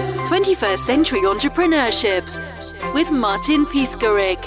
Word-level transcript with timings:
21st 0.00 0.78
Century 0.78 1.20
Entrepreneurship 1.20 2.24
with 2.94 3.12
Martin 3.12 3.66
Piskarik. 3.66 4.40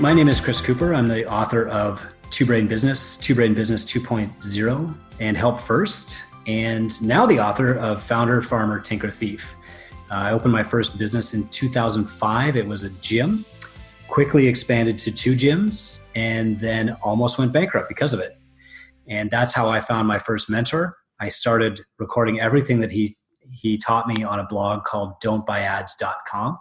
My 0.00 0.14
name 0.14 0.28
is 0.28 0.40
Chris 0.40 0.60
Cooper. 0.60 0.94
I'm 0.94 1.08
the 1.08 1.28
author 1.28 1.66
of 1.68 2.06
Two 2.30 2.46
Brain 2.46 2.68
Business, 2.68 3.16
Two 3.16 3.34
Brain 3.34 3.54
Business 3.54 3.84
2.0, 3.84 4.94
and 5.18 5.36
Help 5.36 5.58
First, 5.58 6.22
and 6.46 7.02
now 7.02 7.26
the 7.26 7.40
author 7.40 7.74
of 7.74 8.00
Founder, 8.00 8.40
Farmer, 8.40 8.78
Tinker, 8.78 9.10
Thief. 9.10 9.56
Uh, 10.10 10.14
I 10.14 10.32
opened 10.32 10.52
my 10.52 10.62
first 10.62 10.98
business 10.98 11.34
in 11.34 11.48
2005. 11.48 12.56
It 12.56 12.66
was 12.66 12.82
a 12.82 12.90
gym, 13.00 13.44
quickly 14.08 14.46
expanded 14.46 14.98
to 15.00 15.12
two 15.12 15.34
gyms, 15.34 16.06
and 16.14 16.58
then 16.58 16.96
almost 17.02 17.38
went 17.38 17.52
bankrupt 17.52 17.88
because 17.88 18.12
of 18.12 18.20
it. 18.20 18.38
And 19.06 19.30
that's 19.30 19.54
how 19.54 19.68
I 19.68 19.80
found 19.80 20.08
my 20.08 20.18
first 20.18 20.50
mentor. 20.50 20.96
I 21.20 21.28
started 21.28 21.80
recording 21.98 22.40
everything 22.40 22.80
that 22.80 22.90
he 22.90 23.16
he 23.50 23.78
taught 23.78 24.06
me 24.06 24.22
on 24.22 24.38
a 24.38 24.46
blog 24.46 24.84
called 24.84 25.14
don'tbuyads.com 25.22 26.58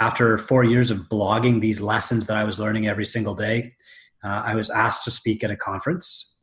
after 0.00 0.38
four 0.38 0.64
years 0.64 0.90
of 0.90 1.08
blogging 1.08 1.60
these 1.60 1.80
lessons 1.80 2.26
that 2.26 2.36
I 2.36 2.44
was 2.44 2.60
learning 2.60 2.86
every 2.86 3.04
single 3.04 3.34
day, 3.34 3.74
uh, 4.22 4.42
I 4.46 4.54
was 4.54 4.70
asked 4.70 5.04
to 5.04 5.10
speak 5.10 5.42
at 5.42 5.50
a 5.50 5.56
conference. 5.56 6.36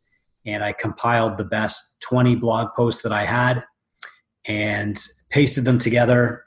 And 0.45 0.63
I 0.63 0.73
compiled 0.73 1.37
the 1.37 1.43
best 1.43 2.01
20 2.01 2.35
blog 2.35 2.73
posts 2.75 3.01
that 3.01 3.11
I 3.11 3.25
had 3.25 3.63
and 4.47 5.01
pasted 5.29 5.65
them 5.65 5.77
together. 5.77 6.43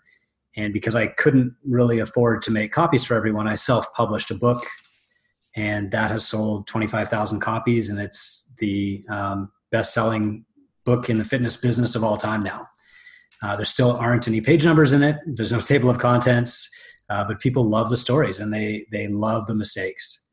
And 0.57 0.73
because 0.73 0.95
I 0.95 1.09
couldn't 1.09 1.55
really 1.65 1.99
afford 1.99 2.43
to 2.43 2.51
make 2.51 2.73
copies 2.73 3.05
for 3.05 3.15
everyone, 3.15 3.47
I 3.47 3.55
self 3.55 3.93
published 3.95 4.31
a 4.31 4.35
book. 4.35 4.65
And 5.57 5.91
that 5.91 6.11
has 6.11 6.27
sold 6.27 6.67
25,000 6.67 7.41
copies. 7.41 7.89
And 7.89 7.99
it's 7.99 8.53
the 8.59 9.05
um, 9.09 9.51
best 9.71 9.93
selling 9.93 10.45
book 10.85 11.11
in 11.11 11.19
the 11.19 11.25
fitness 11.25 11.57
business 11.57 11.95
of 11.95 12.05
all 12.05 12.17
time 12.17 12.43
now. 12.43 12.69
Uh, 13.43 13.55
there 13.57 13.65
still 13.65 13.97
aren't 13.97 14.27
any 14.27 14.41
page 14.41 14.65
numbers 14.65 14.93
in 14.93 15.03
it, 15.03 15.17
there's 15.27 15.53
no 15.53 15.61
table 15.61 15.89
of 15.89 15.99
contents 15.99 16.69
uh, 17.11 17.25
but 17.25 17.41
people 17.41 17.65
love 17.65 17.89
the 17.89 17.97
stories 17.97 18.41
and 18.41 18.53
they 18.53 18.87
they 18.93 19.09
love 19.09 19.47
the 19.47 19.55
mistakes. 19.55 20.27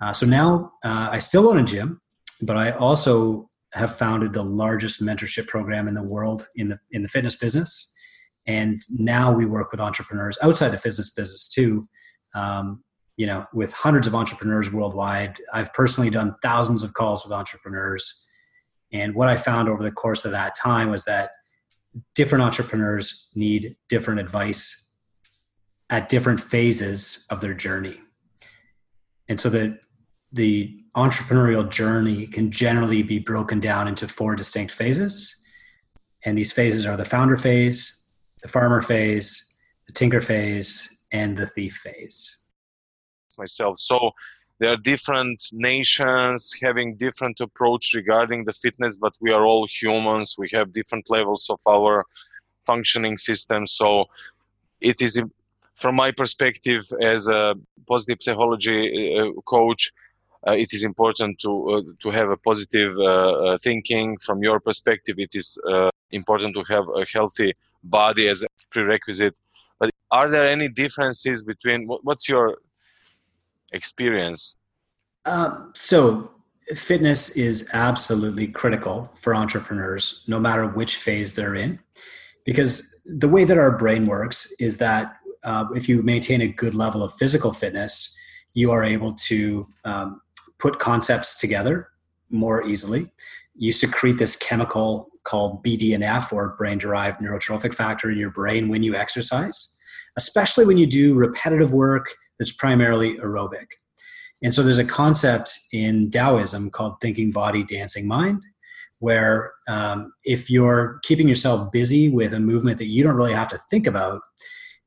Uh, 0.00 0.12
so 0.12 0.26
now 0.26 0.72
uh, 0.84 1.08
I 1.10 1.18
still 1.18 1.48
own 1.48 1.58
a 1.58 1.64
gym, 1.64 2.00
but 2.42 2.56
I 2.56 2.72
also 2.72 3.48
have 3.76 3.96
founded 3.96 4.32
the 4.32 4.42
largest 4.42 5.02
mentorship 5.02 5.46
program 5.46 5.88
in 5.88 5.94
the 5.94 6.02
world 6.02 6.48
in 6.56 6.68
the 6.68 6.78
in 6.90 7.02
the 7.02 7.08
fitness 7.08 7.36
business, 7.36 7.92
and 8.46 8.80
now 8.90 9.32
we 9.32 9.44
work 9.46 9.70
with 9.70 9.80
entrepreneurs 9.80 10.38
outside 10.42 10.70
the 10.70 10.78
fitness 10.78 11.10
business 11.10 11.48
too. 11.48 11.88
Um, 12.34 12.82
you 13.16 13.26
know, 13.26 13.46
with 13.54 13.72
hundreds 13.72 14.06
of 14.06 14.14
entrepreneurs 14.14 14.70
worldwide, 14.72 15.40
I've 15.52 15.72
personally 15.72 16.10
done 16.10 16.34
thousands 16.42 16.82
of 16.82 16.92
calls 16.92 17.24
with 17.24 17.32
entrepreneurs, 17.32 18.26
and 18.92 19.14
what 19.14 19.28
I 19.28 19.36
found 19.36 19.68
over 19.68 19.82
the 19.82 19.92
course 19.92 20.24
of 20.24 20.32
that 20.32 20.54
time 20.54 20.90
was 20.90 21.04
that 21.04 21.30
different 22.14 22.44
entrepreneurs 22.44 23.30
need 23.34 23.76
different 23.88 24.20
advice 24.20 24.94
at 25.88 26.08
different 26.08 26.40
phases 26.40 27.26
of 27.30 27.40
their 27.40 27.54
journey. 27.54 28.00
And 29.28 29.40
so 29.40 29.48
the 29.48 29.78
the 30.36 30.76
entrepreneurial 30.96 31.68
journey 31.68 32.26
can 32.26 32.50
generally 32.50 33.02
be 33.02 33.18
broken 33.18 33.60
down 33.60 33.88
into 33.88 34.08
four 34.08 34.34
distinct 34.34 34.72
phases. 34.72 35.42
And 36.24 36.36
these 36.36 36.52
phases 36.52 36.86
are 36.86 36.96
the 36.96 37.04
founder 37.04 37.36
phase, 37.36 38.06
the 38.42 38.48
farmer 38.48 38.80
phase, 38.80 39.54
the 39.86 39.92
tinker 39.92 40.20
phase, 40.20 40.96
and 41.12 41.36
the 41.36 41.46
thief 41.46 41.74
phase. 41.74 42.38
Myself. 43.38 43.78
So 43.78 44.12
there 44.58 44.72
are 44.72 44.78
different 44.78 45.42
nations 45.52 46.56
having 46.62 46.96
different 46.96 47.40
approach 47.40 47.92
regarding 47.94 48.44
the 48.44 48.54
fitness, 48.54 48.96
but 48.96 49.14
we 49.20 49.30
are 49.30 49.44
all 49.44 49.66
humans. 49.68 50.36
We 50.38 50.48
have 50.52 50.72
different 50.72 51.10
levels 51.10 51.50
of 51.50 51.60
our 51.68 52.06
functioning 52.64 53.18
system. 53.18 53.66
So 53.66 54.06
it 54.80 55.02
is 55.02 55.20
from 55.76 55.94
my 55.96 56.10
perspective 56.10 56.84
as 57.02 57.28
a 57.28 57.54
positive 57.86 58.18
psychology 58.22 59.18
uh, 59.18 59.32
coach, 59.42 59.92
it 60.52 60.72
is 60.72 60.84
important 60.84 61.38
to 61.40 61.70
uh, 61.70 61.82
to 62.00 62.10
have 62.10 62.30
a 62.30 62.36
positive 62.36 62.96
uh, 62.98 63.02
uh, 63.02 63.58
thinking. 63.58 64.16
From 64.24 64.42
your 64.42 64.60
perspective, 64.60 65.16
it 65.18 65.34
is 65.34 65.58
uh, 65.68 65.90
important 66.10 66.54
to 66.54 66.62
have 66.64 66.84
a 66.94 67.04
healthy 67.12 67.54
body 67.82 68.28
as 68.28 68.42
a 68.42 68.46
prerequisite. 68.70 69.34
But 69.78 69.90
are 70.10 70.30
there 70.30 70.46
any 70.46 70.68
differences 70.68 71.42
between 71.42 71.86
what's 71.86 72.28
your 72.28 72.58
experience? 73.72 74.56
So 75.72 76.30
fitness 76.74 77.30
is 77.30 77.68
absolutely 77.72 78.46
critical 78.46 79.12
for 79.20 79.34
entrepreneurs, 79.34 80.24
no 80.28 80.38
matter 80.38 80.66
which 80.66 80.96
phase 80.96 81.34
they're 81.34 81.54
in, 81.54 81.80
because 82.44 83.00
the 83.04 83.28
way 83.28 83.44
that 83.44 83.58
our 83.58 83.76
brain 83.76 84.06
works 84.06 84.52
is 84.58 84.78
that 84.78 85.16
uh, 85.44 85.64
if 85.74 85.88
you 85.88 86.02
maintain 86.02 86.40
a 86.40 86.48
good 86.48 86.74
level 86.74 87.02
of 87.02 87.14
physical 87.14 87.52
fitness, 87.52 88.16
you 88.52 88.72
are 88.72 88.82
able 88.82 89.12
to 89.12 89.66
um, 89.84 90.20
put 90.58 90.78
concepts 90.78 91.36
together 91.36 91.88
more 92.30 92.66
easily. 92.66 93.10
You 93.54 93.72
secrete 93.72 94.18
this 94.18 94.36
chemical 94.36 95.10
called 95.24 95.62
BDNF 95.64 96.32
or 96.32 96.54
brain 96.56 96.78
derived 96.78 97.20
neurotrophic 97.20 97.74
factor 97.74 98.10
in 98.10 98.18
your 98.18 98.30
brain 98.30 98.68
when 98.68 98.82
you 98.82 98.94
exercise, 98.94 99.76
especially 100.16 100.64
when 100.64 100.78
you 100.78 100.86
do 100.86 101.14
repetitive 101.14 101.72
work 101.72 102.14
that's 102.38 102.52
primarily 102.52 103.16
aerobic. 103.18 103.66
And 104.42 104.54
so 104.54 104.62
there's 104.62 104.78
a 104.78 104.84
concept 104.84 105.58
in 105.72 106.10
Taoism 106.10 106.70
called 106.70 107.00
thinking 107.00 107.32
body, 107.32 107.64
dancing 107.64 108.06
mind, 108.06 108.42
where 108.98 109.52
um, 109.68 110.12
if 110.24 110.50
you're 110.50 111.00
keeping 111.02 111.28
yourself 111.28 111.72
busy 111.72 112.08
with 112.10 112.32
a 112.32 112.40
movement 112.40 112.78
that 112.78 112.86
you 112.86 113.02
don't 113.02 113.16
really 113.16 113.32
have 113.32 113.48
to 113.48 113.60
think 113.70 113.86
about, 113.86 114.20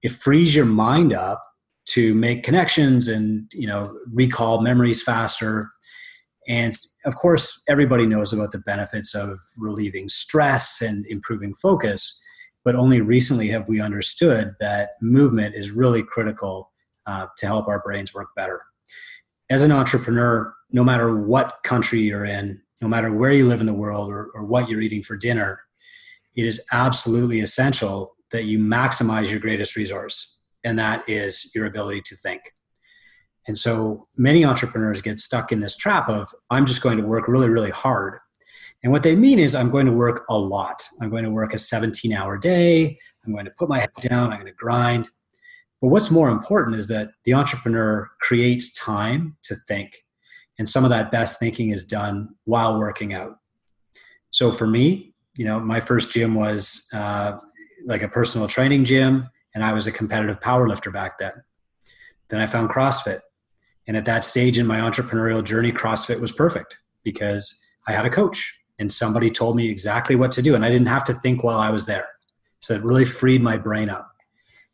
it 0.01 0.11
frees 0.11 0.55
your 0.55 0.65
mind 0.65 1.13
up 1.13 1.43
to 1.89 2.13
make 2.13 2.43
connections 2.43 3.07
and 3.07 3.51
you 3.53 3.67
know 3.67 3.97
recall 4.11 4.61
memories 4.61 5.01
faster. 5.01 5.71
And 6.47 6.75
of 7.05 7.15
course 7.15 7.61
everybody 7.67 8.05
knows 8.05 8.33
about 8.33 8.51
the 8.51 8.59
benefits 8.59 9.13
of 9.13 9.39
relieving 9.57 10.09
stress 10.09 10.81
and 10.81 11.05
improving 11.07 11.53
focus 11.55 12.23
but 12.65 12.75
only 12.75 12.99
recently 12.99 13.47
have 13.47 13.69
we 13.69 13.79
understood 13.79 14.53
that 14.59 14.89
movement 15.01 15.55
is 15.55 15.71
really 15.71 16.03
critical 16.03 16.71
uh, 17.07 17.25
to 17.37 17.45
help 17.45 17.69
our 17.69 17.79
brains 17.79 18.13
work 18.13 18.27
better. 18.35 18.61
As 19.49 19.63
an 19.63 19.71
entrepreneur 19.71 20.53
no 20.71 20.83
matter 20.83 21.15
what 21.15 21.59
country 21.63 21.99
you're 21.99 22.25
in 22.25 22.61
no 22.81 22.87
matter 22.87 23.11
where 23.11 23.31
you 23.31 23.47
live 23.47 23.61
in 23.61 23.67
the 23.67 23.73
world 23.73 24.09
or, 24.09 24.29
or 24.33 24.43
what 24.43 24.69
you're 24.69 24.81
eating 24.81 25.03
for 25.03 25.17
dinner 25.17 25.61
it 26.35 26.45
is 26.45 26.65
absolutely 26.71 27.41
essential 27.41 28.15
that 28.31 28.45
you 28.45 28.59
maximize 28.59 29.29
your 29.29 29.39
greatest 29.39 29.75
resource, 29.75 30.38
and 30.63 30.77
that 30.79 31.07
is 31.07 31.51
your 31.55 31.65
ability 31.65 32.01
to 32.05 32.15
think. 32.15 32.41
And 33.47 33.57
so 33.57 34.07
many 34.15 34.45
entrepreneurs 34.45 35.01
get 35.01 35.19
stuck 35.19 35.51
in 35.51 35.59
this 35.59 35.75
trap 35.75 36.07
of, 36.09 36.27
I'm 36.49 36.65
just 36.65 36.83
going 36.83 36.97
to 36.97 37.05
work 37.05 37.27
really, 37.27 37.49
really 37.49 37.71
hard. 37.71 38.19
And 38.83 38.91
what 38.91 39.03
they 39.03 39.15
mean 39.15 39.39
is, 39.39 39.55
I'm 39.55 39.71
going 39.71 39.87
to 39.87 39.91
work 39.91 40.25
a 40.29 40.37
lot. 40.37 40.81
I'm 41.01 41.09
going 41.09 41.23
to 41.23 41.31
work 41.31 41.53
a 41.53 41.57
17 41.57 42.13
hour 42.13 42.37
day. 42.37 42.97
I'm 43.25 43.33
going 43.33 43.45
to 43.45 43.51
put 43.57 43.67
my 43.67 43.79
head 43.79 43.89
down. 44.01 44.31
I'm 44.31 44.39
going 44.39 44.51
to 44.51 44.57
grind. 44.57 45.09
But 45.81 45.89
what's 45.89 46.11
more 46.11 46.29
important 46.29 46.77
is 46.77 46.87
that 46.87 47.11
the 47.23 47.33
entrepreneur 47.33 48.09
creates 48.21 48.73
time 48.73 49.37
to 49.43 49.55
think. 49.67 50.03
And 50.57 50.67
some 50.67 50.83
of 50.83 50.89
that 50.89 51.11
best 51.11 51.39
thinking 51.39 51.69
is 51.71 51.85
done 51.85 52.29
while 52.43 52.77
working 52.77 53.13
out. 53.13 53.37
So 54.29 54.51
for 54.51 54.67
me, 54.67 55.13
you 55.35 55.45
know, 55.45 55.59
my 55.59 55.79
first 55.79 56.11
gym 56.11 56.35
was 56.35 56.87
uh, 56.93 57.37
like 57.85 58.03
a 58.03 58.09
personal 58.09 58.47
training 58.47 58.83
gym, 58.85 59.27
and 59.59 59.65
I 59.65 59.73
was 59.73 59.87
a 59.87 59.91
competitive 59.91 60.39
powerlifter 60.39 60.91
back 60.91 61.17
then. 61.17 61.33
Then 62.29 62.39
I 62.39 62.47
found 62.47 62.69
CrossFit. 62.69 63.19
And 63.87 63.97
at 63.97 64.05
that 64.05 64.23
stage 64.23 64.57
in 64.57 64.65
my 64.65 64.79
entrepreneurial 64.79 65.43
journey, 65.43 65.73
CrossFit 65.73 66.21
was 66.21 66.31
perfect 66.31 66.79
because 67.03 67.61
I 67.85 67.91
had 67.91 68.05
a 68.05 68.09
coach 68.09 68.57
and 68.79 68.89
somebody 68.89 69.29
told 69.29 69.57
me 69.57 69.67
exactly 69.67 70.15
what 70.15 70.31
to 70.31 70.41
do. 70.41 70.55
And 70.55 70.63
I 70.63 70.69
didn't 70.69 70.87
have 70.87 71.03
to 71.03 71.13
think 71.13 71.43
while 71.43 71.59
I 71.59 71.71
was 71.71 71.85
there. 71.85 72.07
So 72.61 72.73
it 72.73 72.83
really 72.83 73.03
freed 73.03 73.41
my 73.41 73.57
brain 73.57 73.89
up. 73.89 74.09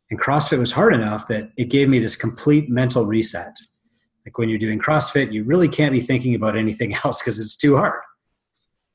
And 0.08 0.20
CrossFit 0.20 0.60
was 0.60 0.70
hard 0.70 0.94
enough 0.94 1.26
that 1.26 1.50
it 1.56 1.68
gave 1.68 1.88
me 1.88 1.98
this 1.98 2.14
complete 2.14 2.70
mental 2.70 3.06
reset. 3.06 3.56
Like 4.24 4.38
when 4.38 4.48
you're 4.48 4.56
doing 4.56 4.78
CrossFit, 4.78 5.32
you 5.32 5.42
really 5.42 5.68
can't 5.68 5.92
be 5.92 6.00
thinking 6.00 6.36
about 6.36 6.56
anything 6.56 6.94
else 7.04 7.20
because 7.20 7.40
it's 7.40 7.56
too 7.56 7.76
hard. 7.76 8.00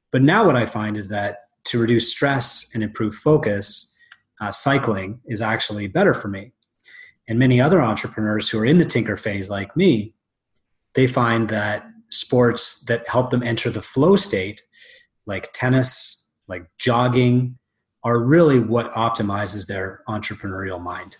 But 0.09 0.21
now 0.21 0.45
what 0.45 0.55
I 0.55 0.63
find 0.63 0.95
is 0.95 1.09
that 1.09 1.39
to 1.65 1.79
reduce 1.79 2.09
stress 2.09 2.71
and 2.73 2.81
improve 2.81 3.13
focus, 3.13 3.90
uh, 4.41 4.51
cycling 4.51 5.21
is 5.25 5.41
actually 5.41 5.87
better 5.87 6.13
for 6.13 6.27
me. 6.27 6.51
And 7.27 7.39
many 7.39 7.61
other 7.61 7.81
entrepreneurs 7.81 8.49
who 8.49 8.59
are 8.59 8.65
in 8.65 8.79
the 8.79 8.85
tinker 8.85 9.15
phase, 9.15 9.49
like 9.49 9.77
me, 9.77 10.13
they 10.95 11.07
find 11.07 11.47
that 11.49 11.85
sports 12.09 12.83
that 12.85 13.07
help 13.07 13.29
them 13.29 13.43
enter 13.43 13.69
the 13.69 13.81
flow 13.81 14.15
state, 14.15 14.63
like 15.25 15.53
tennis, 15.53 16.29
like 16.47 16.65
jogging, 16.77 17.57
are 18.03 18.19
really 18.19 18.59
what 18.59 18.91
optimizes 18.93 19.67
their 19.67 20.01
entrepreneurial 20.09 20.81
mind. 20.81 21.17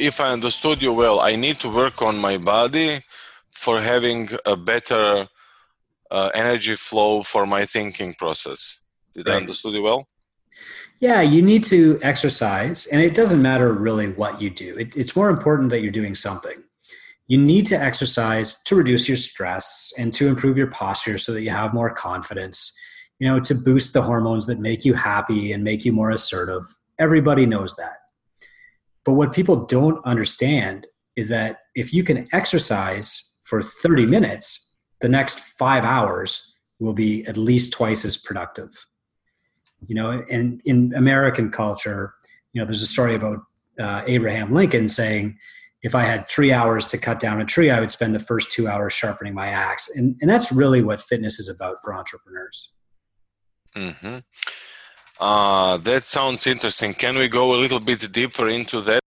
If 0.00 0.20
I 0.20 0.28
understood 0.38 0.82
you 0.82 0.92
well, 0.92 1.20
I 1.20 1.36
need 1.36 1.58
to 1.60 1.68
work 1.68 2.02
on 2.02 2.18
my 2.18 2.36
body 2.38 3.02
for 3.52 3.80
having 3.80 4.28
a 4.44 4.56
better 4.56 5.28
uh, 6.10 6.30
energy 6.34 6.76
flow 6.76 7.22
for 7.22 7.46
my 7.46 7.64
thinking 7.66 8.14
process. 8.14 8.78
Did 9.14 9.26
right. 9.26 9.34
I 9.34 9.36
understood 9.36 9.74
you 9.74 9.82
well? 9.82 10.08
Yeah, 11.00 11.22
you 11.22 11.40
need 11.40 11.64
to 11.64 11.98
exercise, 12.02 12.86
and 12.86 13.00
it 13.00 13.14
doesn't 13.14 13.40
matter 13.40 13.72
really 13.72 14.08
what 14.12 14.40
you 14.42 14.50
do. 14.50 14.76
It, 14.76 14.96
it's 14.96 15.16
more 15.16 15.30
important 15.30 15.70
that 15.70 15.80
you're 15.80 15.92
doing 15.92 16.14
something. 16.14 16.58
You 17.26 17.38
need 17.38 17.64
to 17.66 17.80
exercise 17.80 18.62
to 18.64 18.74
reduce 18.74 19.08
your 19.08 19.16
stress 19.16 19.92
and 19.96 20.12
to 20.14 20.26
improve 20.26 20.58
your 20.58 20.66
posture 20.66 21.16
so 21.16 21.32
that 21.32 21.42
you 21.42 21.50
have 21.50 21.72
more 21.72 21.94
confidence, 21.94 22.76
you 23.18 23.28
know, 23.28 23.40
to 23.40 23.54
boost 23.54 23.92
the 23.94 24.02
hormones 24.02 24.46
that 24.46 24.58
make 24.58 24.84
you 24.84 24.94
happy 24.94 25.52
and 25.52 25.64
make 25.64 25.84
you 25.84 25.92
more 25.92 26.10
assertive. 26.10 26.64
Everybody 26.98 27.46
knows 27.46 27.76
that. 27.76 27.99
But 29.04 29.14
what 29.14 29.32
people 29.32 29.66
don't 29.66 30.04
understand 30.04 30.86
is 31.16 31.28
that 31.28 31.60
if 31.74 31.92
you 31.92 32.04
can 32.04 32.28
exercise 32.32 33.34
for 33.44 33.62
30 33.62 34.06
minutes, 34.06 34.76
the 35.00 35.08
next 35.08 35.38
five 35.40 35.84
hours 35.84 36.54
will 36.78 36.92
be 36.92 37.24
at 37.26 37.36
least 37.36 37.72
twice 37.72 38.04
as 38.04 38.16
productive. 38.16 38.86
You 39.86 39.94
know 39.94 40.22
and 40.30 40.60
in 40.66 40.92
american 40.94 41.50
culture 41.50 42.12
you 42.52 42.60
know 42.60 42.66
there's 42.66 42.82
a 42.82 42.86
story 42.86 43.14
about 43.14 43.38
uh, 43.80 44.02
abraham 44.06 44.52
lincoln 44.52 44.90
saying 44.90 45.38
if 45.82 45.94
i 45.94 46.04
had 46.04 46.28
three 46.28 46.52
hours 46.52 46.86
to 46.88 46.98
cut 46.98 47.18
down 47.18 47.40
a 47.40 47.46
tree 47.46 47.70
i 47.70 47.80
would 47.80 47.90
spend 47.90 48.14
the 48.14 48.18
first 48.18 48.52
two 48.52 48.68
hours 48.68 48.92
sharpening 48.92 49.32
my 49.32 49.48
axe. 49.48 49.90
And, 49.94 50.16
and 50.20 50.28
that's 50.28 50.52
really 50.52 50.82
what 50.82 51.00
fitness 51.00 51.38
is 51.38 51.48
about 51.48 51.76
for 51.82 51.94
entrepreneurs. 51.94 52.70
Mm-hmm. 53.74 54.18
Uh, 55.20 55.76
that 55.76 56.02
sounds 56.02 56.46
interesting. 56.46 56.94
Can 56.94 57.16
we 57.16 57.28
go 57.28 57.54
a 57.54 57.58
little 57.58 57.78
bit 57.78 58.10
deeper 58.10 58.48
into 58.48 58.80
that? 58.80 59.00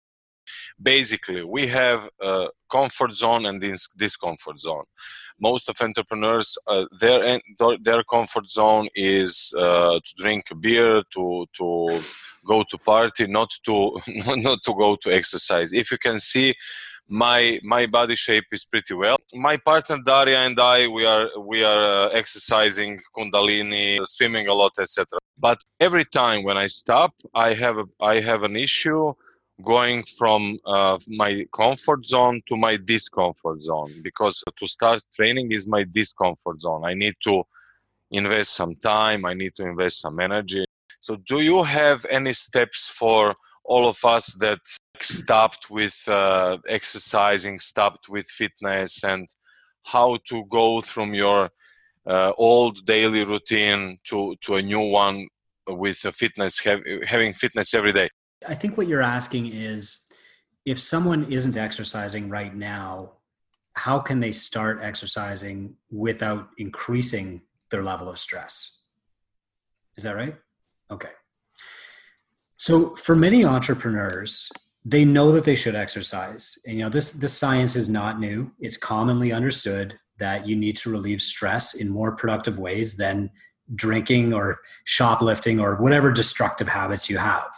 Basically 0.81 1.43
we 1.43 1.67
have 1.69 2.09
a 2.21 2.49
comfort 2.71 3.15
zone 3.15 3.47
and 3.47 3.63
this 3.63 3.89
discomfort 3.97 4.59
zone. 4.61 4.85
Most 5.41 5.69
of 5.71 5.77
entrepreneurs 5.81 6.59
uh, 6.67 6.85
their 7.01 7.41
their 7.83 8.03
comfort 8.05 8.49
zone 8.49 8.89
is 8.95 9.55
uh, 9.59 10.01
to 10.05 10.23
drink 10.23 10.45
beer 10.61 11.03
to 11.15 11.47
to 11.59 12.01
go 12.45 12.63
to 12.69 12.79
party 12.79 13.27
not 13.27 13.51
to 13.65 13.99
not 14.37 14.63
to 14.65 14.75
go 14.75 14.97
to 14.97 15.15
exercise. 15.15 15.73
If 15.73 15.91
you 15.91 15.99
can 15.99 16.19
see 16.19 16.55
my 17.09 17.59
my 17.63 17.87
body 17.87 18.17
shape 18.17 18.45
is 18.53 18.65
pretty 18.65 18.95
well. 18.95 19.17
My 19.33 19.57
partner 19.57 19.99
daria 20.05 20.41
and 20.41 20.61
i 20.61 20.87
we 20.89 21.07
are 21.07 21.29
we 21.41 21.65
are 21.65 21.83
uh, 21.83 22.09
exercising 22.09 23.01
kundalini 23.17 24.07
swimming 24.07 24.49
a 24.49 24.55
lot 24.55 24.73
etc 24.79 25.22
but 25.47 25.59
every 25.81 26.07
time 26.21 26.41
when 26.45 26.57
i 26.57 26.67
stop 26.67 27.13
i 27.35 27.53
have 27.53 27.77
a, 27.85 27.87
i 28.01 28.15
have 28.31 28.43
an 28.45 28.57
issue 28.57 29.13
going 29.63 30.03
from 30.19 30.59
uh, 30.67 30.99
my 31.09 31.45
comfort 31.55 32.07
zone 32.07 32.41
to 32.49 32.57
my 32.57 32.77
discomfort 32.77 33.61
zone 33.61 33.93
because 34.03 34.43
to 34.57 34.67
start 34.67 35.01
training 35.15 35.53
is 35.53 35.69
my 35.69 35.85
discomfort 35.85 36.61
zone. 36.61 36.85
I 36.85 36.95
need 36.95 37.15
to 37.25 37.45
invest 38.11 38.55
some 38.55 38.75
time 38.77 39.25
i 39.25 39.35
need 39.35 39.55
to 39.55 39.63
invest 39.63 40.01
some 40.01 40.21
energy. 40.21 40.65
So 41.01 41.17
do 41.17 41.41
you 41.41 41.63
have 41.63 42.05
any 42.11 42.33
steps 42.33 42.89
for 42.89 43.35
all 43.65 43.89
of 43.89 43.99
us 44.05 44.35
that 44.41 44.61
stopped 45.01 45.71
with 45.71 45.97
uh, 46.09 46.59
exercising 46.69 47.59
stopped 47.59 48.09
with 48.09 48.27
fitness 48.27 49.03
and 49.03 49.27
how 49.85 50.19
to 50.29 50.45
go 50.45 50.81
from 50.81 51.15
your 51.15 51.51
uh, 52.07 52.33
old 52.37 52.85
daily 52.85 53.25
routine 53.25 53.97
to 54.05 54.37
to 54.43 54.57
a 54.57 54.63
new 54.63 54.85
one 55.07 55.27
with 55.69 56.05
a 56.05 56.13
fitness 56.13 56.61
have, 56.61 56.83
having 57.05 57.33
fitness 57.33 57.75
every 57.75 57.93
day 57.93 58.09
I 58.47 58.55
think 58.55 58.77
what 58.77 58.89
you're 58.89 59.03
asking 59.03 59.47
is 59.53 60.09
if 60.65 60.81
someone 60.81 61.31
isn't 61.31 61.57
exercising 61.57 62.29
right 62.29 62.55
now, 62.55 63.13
how 63.75 63.99
can 63.99 64.21
they 64.21 64.33
start 64.33 64.81
exercising 64.83 65.77
without 65.91 66.49
increasing 66.59 67.43
their 67.71 67.83
level 67.83 68.09
of 68.09 68.19
stress? 68.19 68.81
Is 69.97 70.05
that 70.05 70.17
right? 70.17 70.37
Okay. 70.91 71.11
So 72.57 72.95
for 72.97 73.17
many 73.17 73.45
entrepreneurs, 73.45 74.51
they 74.85 75.05
know 75.05 75.33
that 75.33 75.45
they 75.45 75.55
should 75.55 75.75
exercise. 75.75 76.59
And 76.67 76.79
you 76.79 76.85
know, 76.85 76.91
this 76.91 77.13
this 77.13 77.37
science 77.37 77.77
is 77.77 77.89
not 77.89 78.21
new. 78.21 78.53
It's 78.61 78.77
commonly 78.77 79.33
understood 79.33 79.99
that 80.19 80.47
you 80.47 80.55
need 80.55 80.77
to 80.77 80.91
relieve 80.91 81.23
stress 81.23 81.75
in 81.75 81.89
more 81.89 82.15
productive 82.15 82.59
ways 82.59 82.97
than 82.97 83.31
drinking 83.75 84.35
or 84.35 84.59
shoplifting 84.85 85.61
or 85.61 85.77
whatever 85.77 86.11
destructive 86.11 86.69
habits 86.69 87.09
you 87.09 87.19
have. 87.19 87.51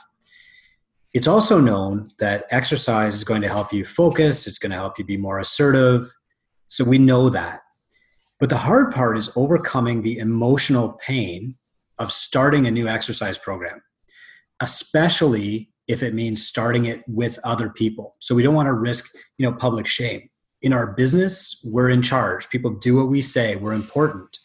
It's 1.12 1.29
also 1.29 1.61
known 1.61 2.09
that 2.19 2.45
exercise 2.51 3.15
is 3.15 3.23
going 3.25 3.43
to 3.43 3.49
help 3.49 3.73
you 3.73 3.85
focus, 3.85 4.47
it's 4.47 4.59
going 4.59 4.73
to 4.73 4.79
help 4.79 4.99
you 4.99 5.05
be 5.05 5.17
more 5.17 5.39
assertive. 5.39 6.11
So 6.67 6.85
we 6.85 6.99
know 6.99 7.31
that. 7.31 7.61
But 8.41 8.49
the 8.49 8.56
hard 8.56 8.93
part 8.93 9.17
is 9.17 9.31
overcoming 9.37 10.03
the 10.03 10.19
emotional 10.19 10.95
pain 10.95 11.55
of 11.99 12.12
starting 12.12 12.67
a 12.67 12.71
new 12.71 12.89
exercise 12.89 13.39
program, 13.39 13.81
especially 14.61 15.71
if 15.87 16.03
it 16.03 16.15
means 16.15 16.47
starting 16.47 16.87
it 16.87 17.05
with 17.07 17.39
other 17.45 17.71
people. 17.71 18.17
So 18.19 18.35
we 18.35 18.43
don't 18.43 18.55
want 18.55 18.67
to 18.67 18.73
risk, 18.73 19.15
you 19.39 19.49
know, 19.49 19.57
public 19.57 19.87
shame. 19.87 20.29
In 20.62 20.73
our 20.73 20.95
business, 20.95 21.61
we're 21.65 21.91
in 21.91 22.03
charge. 22.03 22.49
People 22.49 22.73
do 22.73 22.97
what 22.97 23.09
we 23.09 23.21
say. 23.21 23.55
We're 23.55 23.75
important. 23.75 24.39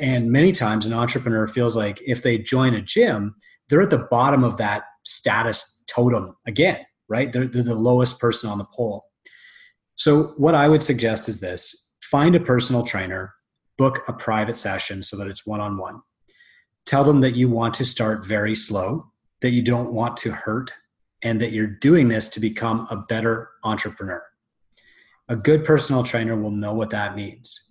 And 0.00 0.32
many 0.32 0.50
times 0.50 0.86
an 0.86 0.94
entrepreneur 0.94 1.46
feels 1.46 1.76
like 1.76 2.00
if 2.06 2.22
they 2.22 2.38
join 2.38 2.74
a 2.74 2.80
gym, 2.80 3.34
they're 3.68 3.82
at 3.82 3.90
the 3.90 4.06
bottom 4.10 4.42
of 4.42 4.56
that 4.56 4.84
status 5.04 5.84
totem 5.88 6.36
again, 6.46 6.78
right? 7.08 7.32
They're, 7.32 7.46
they're 7.46 7.62
the 7.62 7.74
lowest 7.74 8.18
person 8.18 8.48
on 8.50 8.58
the 8.58 8.64
pole. 8.64 9.04
So, 9.96 10.34
what 10.38 10.54
I 10.54 10.68
would 10.68 10.82
suggest 10.82 11.28
is 11.28 11.40
this 11.40 11.92
find 12.02 12.34
a 12.34 12.40
personal 12.40 12.82
trainer, 12.82 13.34
book 13.76 14.02
a 14.08 14.12
private 14.12 14.56
session 14.56 15.02
so 15.02 15.16
that 15.18 15.28
it's 15.28 15.46
one 15.46 15.60
on 15.60 15.76
one. 15.76 16.00
Tell 16.86 17.04
them 17.04 17.20
that 17.20 17.36
you 17.36 17.50
want 17.50 17.74
to 17.74 17.84
start 17.84 18.26
very 18.26 18.54
slow, 18.54 19.12
that 19.42 19.50
you 19.50 19.62
don't 19.62 19.92
want 19.92 20.16
to 20.18 20.32
hurt, 20.32 20.72
and 21.22 21.40
that 21.40 21.52
you're 21.52 21.66
doing 21.66 22.08
this 22.08 22.28
to 22.28 22.40
become 22.40 22.86
a 22.90 22.96
better 22.96 23.50
entrepreneur. 23.62 24.22
A 25.28 25.36
good 25.36 25.64
personal 25.64 26.02
trainer 26.02 26.34
will 26.34 26.50
know 26.50 26.72
what 26.72 26.90
that 26.90 27.14
means. 27.14 27.70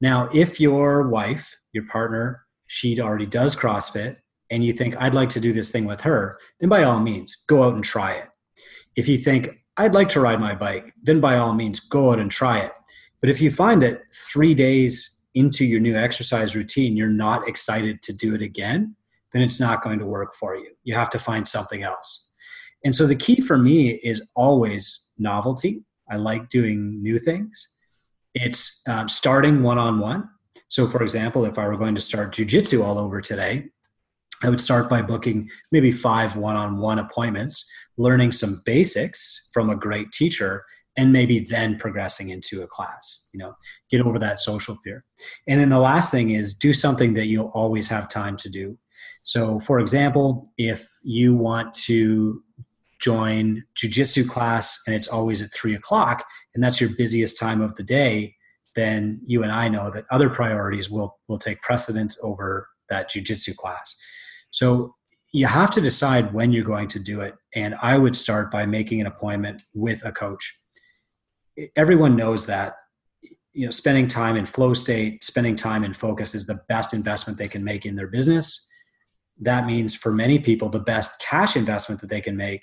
Now, 0.00 0.28
if 0.32 0.60
your 0.60 1.08
wife, 1.08 1.57
your 1.72 1.86
partner, 1.86 2.44
she 2.66 3.00
already 3.00 3.26
does 3.26 3.56
CrossFit 3.56 4.16
and 4.50 4.64
you 4.64 4.72
think, 4.72 4.96
I'd 4.98 5.14
like 5.14 5.28
to 5.30 5.40
do 5.40 5.52
this 5.52 5.70
thing 5.70 5.84
with 5.84 6.00
her, 6.02 6.38
then 6.60 6.68
by 6.68 6.84
all 6.84 7.00
means, 7.00 7.36
go 7.46 7.64
out 7.64 7.74
and 7.74 7.84
try 7.84 8.12
it. 8.12 8.28
If 8.96 9.08
you 9.08 9.18
think, 9.18 9.50
I'd 9.76 9.94
like 9.94 10.08
to 10.10 10.20
ride 10.20 10.40
my 10.40 10.54
bike, 10.54 10.92
then 11.02 11.20
by 11.20 11.36
all 11.36 11.54
means, 11.54 11.80
go 11.80 12.10
out 12.12 12.18
and 12.18 12.30
try 12.30 12.60
it. 12.60 12.72
But 13.20 13.30
if 13.30 13.40
you 13.40 13.50
find 13.50 13.82
that 13.82 14.02
three 14.12 14.54
days 14.54 15.20
into 15.34 15.64
your 15.64 15.80
new 15.80 15.96
exercise 15.96 16.56
routine, 16.56 16.96
you're 16.96 17.08
not 17.08 17.46
excited 17.48 18.02
to 18.02 18.16
do 18.16 18.34
it 18.34 18.42
again, 18.42 18.96
then 19.32 19.42
it's 19.42 19.60
not 19.60 19.82
going 19.82 19.98
to 19.98 20.06
work 20.06 20.34
for 20.34 20.56
you. 20.56 20.70
You 20.84 20.94
have 20.94 21.10
to 21.10 21.18
find 21.18 21.46
something 21.46 21.82
else. 21.82 22.30
And 22.84 22.94
so 22.94 23.06
the 23.06 23.16
key 23.16 23.40
for 23.40 23.58
me 23.58 23.90
is 23.90 24.26
always 24.34 25.12
novelty. 25.18 25.84
I 26.10 26.16
like 26.16 26.48
doing 26.48 27.02
new 27.02 27.18
things. 27.18 27.72
It's 28.34 28.82
um, 28.88 29.08
starting 29.08 29.62
one 29.62 29.78
on 29.78 29.98
one. 29.98 30.28
So, 30.68 30.86
for 30.86 31.02
example, 31.02 31.44
if 31.44 31.58
I 31.58 31.66
were 31.66 31.76
going 31.76 31.94
to 31.94 32.00
start 32.00 32.32
jujitsu 32.32 32.84
all 32.84 32.98
over 32.98 33.20
today, 33.20 33.68
I 34.42 34.50
would 34.50 34.60
start 34.60 34.88
by 34.88 35.02
booking 35.02 35.50
maybe 35.72 35.90
five 35.90 36.36
one 36.36 36.56
on 36.56 36.78
one 36.78 36.98
appointments, 36.98 37.68
learning 37.96 38.32
some 38.32 38.62
basics 38.64 39.48
from 39.52 39.70
a 39.70 39.76
great 39.76 40.12
teacher, 40.12 40.64
and 40.96 41.12
maybe 41.12 41.40
then 41.40 41.78
progressing 41.78 42.30
into 42.30 42.62
a 42.62 42.66
class. 42.66 43.28
You 43.32 43.40
know, 43.40 43.54
get 43.90 44.00
over 44.00 44.18
that 44.18 44.38
social 44.38 44.76
fear. 44.76 45.04
And 45.48 45.60
then 45.60 45.70
the 45.70 45.78
last 45.78 46.10
thing 46.10 46.30
is 46.30 46.54
do 46.54 46.72
something 46.72 47.14
that 47.14 47.26
you'll 47.26 47.52
always 47.54 47.88
have 47.88 48.08
time 48.08 48.36
to 48.38 48.50
do. 48.50 48.78
So, 49.22 49.58
for 49.60 49.80
example, 49.80 50.52
if 50.56 50.88
you 51.02 51.34
want 51.34 51.72
to 51.84 52.42
join 53.00 53.64
jujitsu 53.76 54.28
class 54.28 54.80
and 54.86 54.94
it's 54.94 55.08
always 55.08 55.42
at 55.42 55.52
three 55.52 55.74
o'clock, 55.74 56.24
and 56.54 56.62
that's 56.62 56.80
your 56.80 56.90
busiest 56.90 57.38
time 57.38 57.60
of 57.60 57.74
the 57.76 57.82
day, 57.82 58.34
then 58.78 59.20
you 59.26 59.42
and 59.42 59.50
I 59.50 59.68
know 59.68 59.90
that 59.90 60.04
other 60.10 60.30
priorities 60.30 60.88
will 60.88 61.18
will 61.26 61.38
take 61.38 61.60
precedence 61.60 62.16
over 62.22 62.68
that 62.88 63.10
jujitsu 63.10 63.56
class. 63.56 63.96
So 64.50 64.94
you 65.32 65.46
have 65.46 65.70
to 65.72 65.80
decide 65.80 66.32
when 66.32 66.52
you're 66.52 66.64
going 66.64 66.88
to 66.88 67.02
do 67.02 67.20
it. 67.20 67.34
And 67.54 67.74
I 67.82 67.98
would 67.98 68.16
start 68.16 68.50
by 68.50 68.64
making 68.64 69.00
an 69.00 69.06
appointment 69.06 69.62
with 69.74 70.04
a 70.04 70.12
coach. 70.12 70.58
Everyone 71.76 72.16
knows 72.16 72.46
that 72.46 72.74
you 73.52 73.66
know 73.66 73.70
spending 73.70 74.06
time 74.06 74.36
in 74.36 74.46
flow 74.46 74.74
state, 74.74 75.24
spending 75.24 75.56
time 75.56 75.82
in 75.82 75.92
focus 75.92 76.34
is 76.34 76.46
the 76.46 76.60
best 76.68 76.94
investment 76.94 77.38
they 77.38 77.48
can 77.48 77.64
make 77.64 77.84
in 77.84 77.96
their 77.96 78.06
business. 78.06 78.68
That 79.40 79.66
means 79.66 79.94
for 79.94 80.12
many 80.12 80.38
people, 80.38 80.68
the 80.68 80.78
best 80.78 81.20
cash 81.20 81.56
investment 81.56 82.00
that 82.00 82.10
they 82.10 82.20
can 82.20 82.36
make 82.36 82.62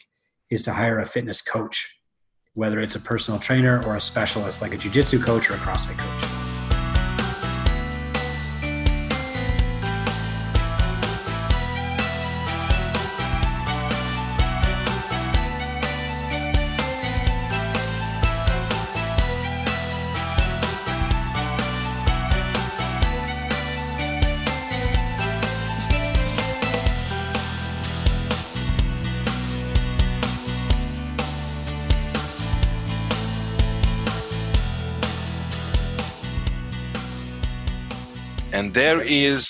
is 0.49 0.61
to 0.63 0.73
hire 0.73 0.99
a 0.99 1.05
fitness 1.05 1.41
coach, 1.41 1.95
whether 2.55 2.81
it's 2.81 2.95
a 2.95 2.99
personal 2.99 3.39
trainer 3.39 3.83
or 3.85 3.95
a 3.95 4.01
specialist 4.01 4.61
like 4.61 4.73
a 4.73 4.77
jiu-jitsu 4.77 5.19
coach 5.19 5.49
or 5.49 5.53
a 5.53 5.57
CrossFit 5.57 5.97
coach. 5.97 6.44
And 38.55 38.73
there 38.73 39.01
is 39.01 39.41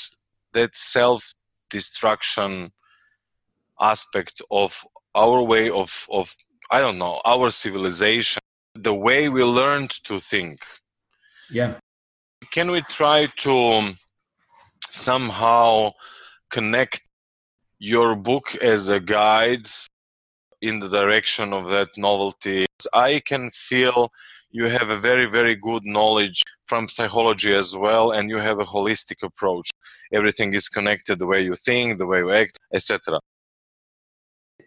that 0.54 0.76
self 0.76 1.34
destruction 1.70 2.72
aspect 3.80 4.42
of 4.50 4.72
our 5.14 5.42
way 5.52 5.70
of 5.70 5.92
of 6.12 6.36
i 6.72 6.80
don't 6.80 6.98
know 6.98 7.16
our 7.26 7.50
civilization 7.50 8.42
the 8.76 8.94
way 8.94 9.30
we 9.30 9.44
learned 9.44 9.92
to 10.04 10.20
think. 10.20 10.60
Yeah. 11.50 11.76
Can 12.52 12.72
we 12.72 12.82
try 12.82 13.28
to 13.38 13.94
somehow 14.90 15.92
connect 16.52 17.02
your 17.80 18.16
book 18.16 18.56
as 18.56 18.90
a 18.90 19.00
guide 19.00 19.68
in 20.62 20.80
the 20.80 20.90
direction 20.90 21.54
of 21.54 21.70
that 21.70 21.90
novelty? 21.98 22.66
I 22.94 23.22
can 23.26 23.50
feel 23.52 24.12
you 24.58 24.66
have 24.78 24.90
a 24.90 25.00
very 25.10 25.28
very 25.38 25.56
good 25.56 25.84
knowledge 25.96 26.42
from 26.70 26.88
psychology 26.88 27.54
as 27.54 27.76
well 27.76 28.12
and 28.12 28.30
you 28.30 28.38
have 28.38 28.60
a 28.60 28.68
holistic 28.74 29.20
approach. 29.22 29.70
Everything 30.14 30.54
is 30.54 30.68
connected 30.70 31.20
the 31.20 31.30
way 31.32 31.42
you 31.50 31.56
think 31.68 31.98
the 31.98 32.08
way 32.12 32.20
you 32.20 32.32
act 32.32 32.54
etc 32.74 33.20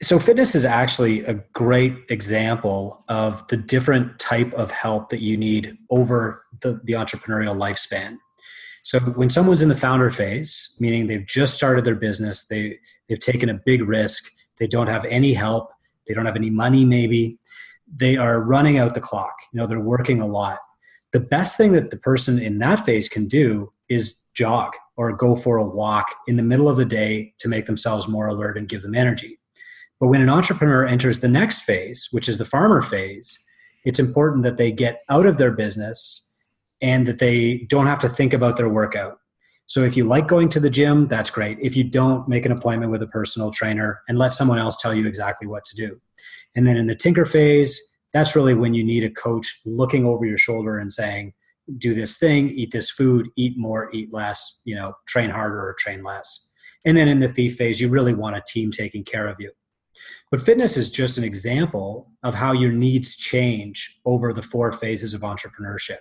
so 0.01 0.19
fitness 0.19 0.55
is 0.55 0.65
actually 0.65 1.25
a 1.25 1.35
great 1.63 1.95
example 2.09 3.05
of 3.09 3.47
the 3.49 3.57
different 3.57 4.19
type 4.19 4.53
of 4.55 4.71
help 4.71 5.09
that 5.09 5.21
you 5.21 5.37
need 5.37 5.77
over 5.91 6.45
the, 6.61 6.81
the 6.85 6.93
entrepreneurial 6.93 7.57
lifespan. 7.57 8.17
So 8.85 9.01
when 9.01 9.29
someone's 9.29 9.61
in 9.61 9.69
the 9.69 9.75
founder 9.87 10.11
phase 10.11 10.77
meaning 10.79 11.07
they've 11.07 11.27
just 11.27 11.55
started 11.55 11.85
their 11.85 12.01
business 12.09 12.47
they, 12.47 12.79
they've 13.09 13.27
taken 13.33 13.49
a 13.49 13.55
big 13.55 13.81
risk 13.89 14.31
they 14.59 14.67
don't 14.67 14.87
have 14.87 15.05
any 15.07 15.33
help 15.33 15.71
they 16.07 16.15
don't 16.15 16.27
have 16.27 16.37
any 16.37 16.51
money 16.51 16.85
maybe 16.85 17.39
they 17.95 18.17
are 18.17 18.43
running 18.43 18.79
out 18.79 18.95
the 18.95 19.01
clock 19.01 19.35
you 19.53 19.61
know 19.61 19.67
they're 19.67 19.81
working 19.81 20.21
a 20.21 20.27
lot 20.27 20.59
the 21.13 21.21
best 21.21 21.57
thing 21.57 21.73
that 21.73 21.91
the 21.91 21.97
person 21.97 22.39
in 22.39 22.59
that 22.59 22.85
phase 22.85 23.09
can 23.09 23.27
do 23.27 23.73
is 23.89 24.25
jog 24.35 24.73
or 24.97 25.13
go 25.13 25.35
for 25.35 25.57
a 25.57 25.65
walk 25.65 26.07
in 26.27 26.37
the 26.37 26.43
middle 26.43 26.69
of 26.69 26.77
the 26.77 26.85
day 26.85 27.33
to 27.39 27.49
make 27.49 27.67
themselves 27.67 28.07
more 28.07 28.27
alert 28.27 28.59
and 28.59 28.69
give 28.69 28.83
them 28.83 28.95
energy 28.95 29.39
but 30.01 30.09
when 30.09 30.23
an 30.23 30.29
entrepreneur 30.29 30.87
enters 30.87 31.21
the 31.21 31.29
next 31.29 31.63
phase, 31.63 32.09
which 32.13 32.29
is 32.29 32.39
the 32.39 32.45
farmer 32.45 32.83
phase, 32.83 33.39
it's 33.85 33.99
important 33.99 34.45
that 34.45 34.57
they 34.57 34.71
get 34.71 35.03
out 35.09 35.27
of 35.27 35.39
their 35.39 35.51
business 35.51 36.31
and 36.81 37.07
that 37.07 37.19
they 37.19 37.67
don't 37.69 37.87
have 37.87 37.99
to 38.01 38.09
think 38.09 38.33
about 38.33 38.57
their 38.57 38.69
workout. 38.69 39.19
So 39.67 39.83
if 39.83 39.97
you 39.97 40.05
like 40.05 40.29
going 40.29 40.49
to 40.51 40.61
the 40.61 40.71
gym, 40.71 41.09
that's 41.09 41.31
great. 41.31 41.59
If 41.61 41.77
you 41.77 41.85
don't, 41.85 42.29
make 42.29 42.47
an 42.47 42.53
appointment 42.53 42.93
with 42.93 43.03
a 43.03 43.07
personal 43.09 43.51
trainer 43.51 44.01
and 44.09 44.17
let 44.17 44.33
someone 44.33 44.59
else 44.59 44.77
tell 44.77 44.95
you 44.95 45.07
exactly 45.07 45.47
what 45.47 45.65
to 45.67 45.77
do. 45.77 46.01
And 46.59 46.67
then 46.67 46.77
in 46.77 46.89
the 46.89 46.97
tinker 46.97 47.25
phase, 47.25 47.81
that's 48.13 48.35
really 48.35 48.53
when 48.53 48.75
you 48.75 48.83
need 48.83 49.05
a 49.05 49.11
coach 49.11 49.61
looking 49.65 50.05
over 50.05 50.27
your 50.27 50.37
shoulder 50.37 50.77
and 50.77 50.93
saying, 50.93 51.33
do 51.77 51.95
this 51.95 52.19
thing, 52.19 52.51
eat 52.51 52.73
this 52.73 52.91
food, 52.91 53.29
eat 53.37 53.57
more, 53.57 53.91
eat 53.93 54.13
less, 54.13 54.61
you 54.65 54.75
know, 54.75 54.93
train 55.07 55.31
harder 55.31 55.61
or 55.61 55.77
train 55.79 56.03
less. 56.03 56.51
And 56.85 56.97
then 56.97 57.07
in 57.07 57.21
the 57.21 57.29
thief 57.29 57.55
phase, 57.55 57.81
you 57.81 57.89
really 57.89 58.13
want 58.13 58.35
a 58.35 58.43
team 58.45 58.73
taking 58.73 59.05
care 59.05 59.29
of 59.29 59.37
you. 59.39 59.53
But 60.33 60.41
fitness 60.41 60.77
is 60.77 60.91
just 60.91 61.17
an 61.17 61.23
example 61.23 62.11
of 62.25 62.35
how 62.35 62.51
your 62.55 62.73
needs 62.73 63.15
change 63.15 63.97
over 64.05 64.33
the 64.33 64.43
four 64.43 64.73
phases 64.73 65.15
of 65.15 65.21
entrepreneurship. 65.21 65.99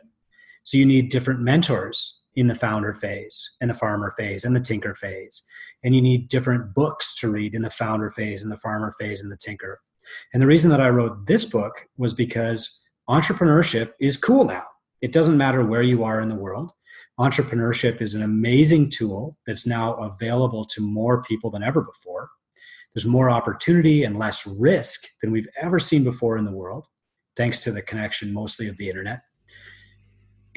So 0.63 0.79
you 0.79 0.87
need 0.87 1.09
different 1.09 1.41
mentors 1.41 2.16
in 2.37 2.47
the 2.47 2.55
founder 2.55 2.93
phase 2.93 3.55
and 3.59 3.69
the 3.69 3.73
farmer 3.73 4.11
phase 4.11 4.45
and 4.45 4.55
the 4.55 4.61
tinker 4.61 4.93
phase. 4.93 5.43
And 5.83 5.95
you 5.95 6.01
need 6.01 6.29
different 6.29 6.73
books 6.73 7.15
to 7.19 7.31
read 7.31 7.55
in 7.55 7.63
the 7.63 7.69
founder 7.71 8.11
phase 8.11 8.43
and 8.43 8.51
the 8.51 8.57
farmer 8.57 8.93
phase 8.99 9.21
and 9.21 9.31
the 9.31 9.37
tinker. 9.37 9.81
And 10.33 10.41
the 10.41 10.47
reason 10.47 10.69
that 10.69 10.79
I 10.79 10.89
wrote 10.89 11.25
this 11.25 11.45
book 11.45 11.87
was 11.97 12.13
because 12.13 12.79
entrepreneurship 13.09 13.93
is 13.99 14.17
cool 14.17 14.45
now. 14.45 14.63
It 15.01 15.11
doesn't 15.11 15.37
matter 15.37 15.65
where 15.65 15.81
you 15.81 16.03
are 16.03 16.21
in 16.21 16.29
the 16.29 16.35
world. 16.35 16.71
Entrepreneurship 17.19 18.01
is 18.01 18.13
an 18.13 18.21
amazing 18.21 18.89
tool 18.89 19.35
that's 19.47 19.65
now 19.65 19.95
available 19.95 20.63
to 20.65 20.81
more 20.81 21.23
people 21.23 21.49
than 21.49 21.63
ever 21.63 21.81
before. 21.81 22.29
There's 22.93 23.07
more 23.07 23.31
opportunity 23.31 24.03
and 24.03 24.19
less 24.19 24.45
risk 24.45 25.07
than 25.21 25.31
we've 25.31 25.49
ever 25.59 25.79
seen 25.79 26.03
before 26.03 26.37
in 26.37 26.45
the 26.45 26.51
world, 26.51 26.85
thanks 27.35 27.57
to 27.59 27.71
the 27.71 27.81
connection 27.81 28.31
mostly 28.31 28.67
of 28.67 28.77
the 28.77 28.89
internet. 28.89 29.21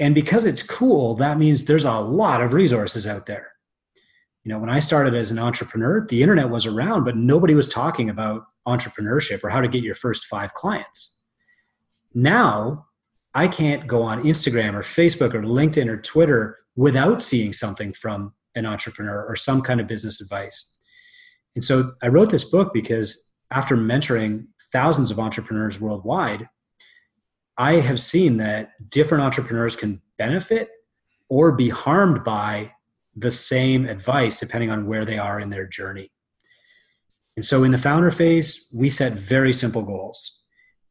And 0.00 0.14
because 0.14 0.46
it's 0.46 0.62
cool, 0.62 1.14
that 1.16 1.38
means 1.38 1.64
there's 1.64 1.84
a 1.84 2.00
lot 2.00 2.42
of 2.42 2.54
resources 2.54 3.06
out 3.06 3.26
there. 3.26 3.52
You 4.42 4.50
know, 4.50 4.58
when 4.58 4.70
I 4.70 4.78
started 4.78 5.14
as 5.14 5.30
an 5.30 5.38
entrepreneur, 5.38 6.06
the 6.06 6.22
internet 6.22 6.48
was 6.48 6.64
around, 6.64 7.04
but 7.04 7.16
nobody 7.16 7.54
was 7.54 7.68
talking 7.68 8.08
about 8.08 8.46
entrepreneurship 8.66 9.44
or 9.44 9.50
how 9.50 9.60
to 9.60 9.68
get 9.68 9.84
your 9.84 9.94
first 9.94 10.24
five 10.24 10.54
clients. 10.54 11.20
Now, 12.14 12.86
I 13.34 13.46
can't 13.46 13.86
go 13.86 14.02
on 14.02 14.24
Instagram 14.24 14.72
or 14.72 14.80
Facebook 14.80 15.34
or 15.34 15.42
LinkedIn 15.42 15.88
or 15.88 16.00
Twitter 16.00 16.56
without 16.76 17.22
seeing 17.22 17.52
something 17.52 17.92
from 17.92 18.32
an 18.54 18.64
entrepreneur 18.64 19.22
or 19.26 19.36
some 19.36 19.60
kind 19.60 19.80
of 19.80 19.86
business 19.86 20.18
advice. 20.18 20.76
And 21.54 21.62
so 21.62 21.92
I 22.02 22.08
wrote 22.08 22.30
this 22.30 22.44
book 22.44 22.72
because 22.72 23.32
after 23.50 23.76
mentoring 23.76 24.44
thousands 24.72 25.10
of 25.10 25.18
entrepreneurs 25.18 25.78
worldwide, 25.78 26.48
I 27.60 27.80
have 27.80 28.00
seen 28.00 28.38
that 28.38 28.70
different 28.88 29.22
entrepreneurs 29.22 29.76
can 29.76 30.00
benefit 30.16 30.70
or 31.28 31.52
be 31.52 31.68
harmed 31.68 32.24
by 32.24 32.72
the 33.14 33.30
same 33.30 33.84
advice 33.84 34.40
depending 34.40 34.70
on 34.70 34.86
where 34.86 35.04
they 35.04 35.18
are 35.18 35.38
in 35.38 35.50
their 35.50 35.66
journey. 35.66 36.10
And 37.36 37.44
so 37.44 37.62
in 37.62 37.70
the 37.70 37.76
founder 37.76 38.10
phase, 38.10 38.66
we 38.72 38.88
set 38.88 39.12
very 39.12 39.52
simple 39.52 39.82
goals. 39.82 40.42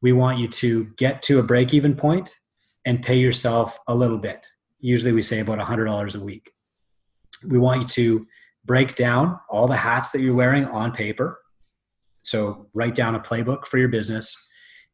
We 0.04 0.12
want 0.12 0.38
you 0.38 0.48
to 0.48 0.86
get 0.96 1.24
to 1.24 1.40
a 1.40 1.44
break 1.44 1.74
even 1.74 1.96
point 1.96 2.36
and 2.86 3.02
pay 3.02 3.18
yourself 3.18 3.80
a 3.88 3.96
little 3.96 4.20
bit. 4.20 4.46
Usually 4.80 5.12
we 5.12 5.24
say 5.24 5.40
about 5.40 5.58
$100 5.58 6.16
a 6.16 6.24
week. 6.24 6.52
We 7.48 7.58
want 7.58 7.82
you 7.82 7.88
to 7.88 8.28
break 8.64 8.94
down 8.94 9.40
all 9.50 9.66
the 9.66 9.76
hats 9.76 10.12
that 10.12 10.22
you're 10.22 10.36
wearing 10.36 10.66
on 10.66 10.92
paper. 10.92 11.40
So 12.22 12.68
write 12.76 12.94
down 12.94 13.16
a 13.16 13.20
playbook 13.20 13.66
for 13.66 13.80
your 13.80 13.90
business 13.90 14.38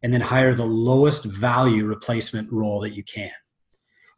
and 0.03 0.13
then 0.13 0.21
hire 0.21 0.53
the 0.53 0.65
lowest 0.65 1.25
value 1.25 1.85
replacement 1.85 2.51
role 2.51 2.79
that 2.81 2.95
you 2.95 3.03
can. 3.03 3.31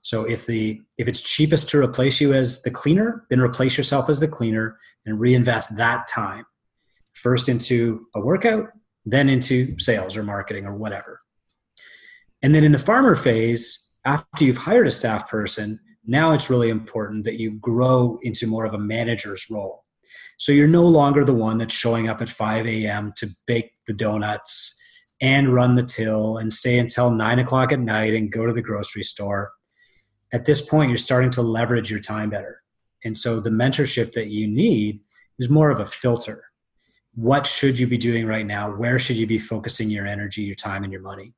So 0.01 0.23
if 0.23 0.45
the 0.45 0.81
if 0.97 1.07
it's 1.07 1.21
cheapest 1.21 1.69
to 1.69 1.79
replace 1.79 2.21
you 2.21 2.33
as 2.33 2.61
the 2.61 2.71
cleaner, 2.71 3.25
then 3.29 3.41
replace 3.41 3.77
yourself 3.77 4.09
as 4.09 4.19
the 4.19 4.27
cleaner 4.27 4.79
and 5.05 5.19
reinvest 5.19 5.77
that 5.77 6.07
time 6.07 6.45
first 7.13 7.49
into 7.49 8.05
a 8.15 8.21
workout, 8.21 8.67
then 9.05 9.27
into 9.27 9.77
sales 9.79 10.15
or 10.15 10.23
marketing 10.23 10.65
or 10.65 10.75
whatever. 10.75 11.19
And 12.41 12.53
then 12.53 12.63
in 12.63 12.71
the 12.71 12.79
farmer 12.79 13.15
phase, 13.15 13.91
after 14.05 14.45
you've 14.45 14.57
hired 14.57 14.87
a 14.87 14.91
staff 14.91 15.27
person, 15.27 15.79
now 16.05 16.31
it's 16.31 16.49
really 16.49 16.69
important 16.69 17.25
that 17.25 17.39
you 17.39 17.51
grow 17.59 18.19
into 18.21 18.47
more 18.47 18.65
of 18.65 18.73
a 18.73 18.79
manager's 18.79 19.47
role. 19.49 19.83
So 20.37 20.51
you're 20.51 20.67
no 20.67 20.85
longer 20.85 21.25
the 21.25 21.33
one 21.33 21.57
that's 21.57 21.73
showing 21.73 22.07
up 22.07 22.21
at 22.21 22.29
5 22.29 22.67
a.m. 22.67 23.11
to 23.17 23.27
bake 23.47 23.73
the 23.87 23.93
donuts 23.93 24.79
and 25.21 25.53
run 25.53 25.75
the 25.75 25.83
till 25.83 26.37
and 26.37 26.51
stay 26.51 26.77
until 26.77 27.11
9 27.11 27.39
o'clock 27.39 27.71
at 27.71 27.79
night 27.79 28.13
and 28.13 28.31
go 28.31 28.45
to 28.45 28.53
the 28.53 28.61
grocery 28.61 29.03
store. 29.03 29.51
At 30.31 30.45
this 30.45 30.61
point, 30.61 30.89
you're 30.89 30.97
starting 30.97 31.31
to 31.31 31.41
leverage 31.41 31.89
your 31.89 31.99
time 31.99 32.29
better. 32.29 32.61
And 33.03 33.15
so 33.15 33.39
the 33.39 33.49
mentorship 33.49 34.13
that 34.13 34.27
you 34.27 34.47
need 34.47 34.99
is 35.39 35.49
more 35.49 35.69
of 35.69 35.79
a 35.79 35.85
filter. 35.85 36.43
What 37.15 37.47
should 37.47 37.79
you 37.79 37.87
be 37.87 37.97
doing 37.97 38.27
right 38.27 38.45
now? 38.45 38.69
Where 38.71 38.99
should 38.99 39.17
you 39.17 39.25
be 39.25 39.39
focusing 39.39 39.89
your 39.89 40.05
energy, 40.05 40.43
your 40.43 40.55
time, 40.55 40.83
and 40.83 40.91
your 40.91 41.01
money? 41.01 41.33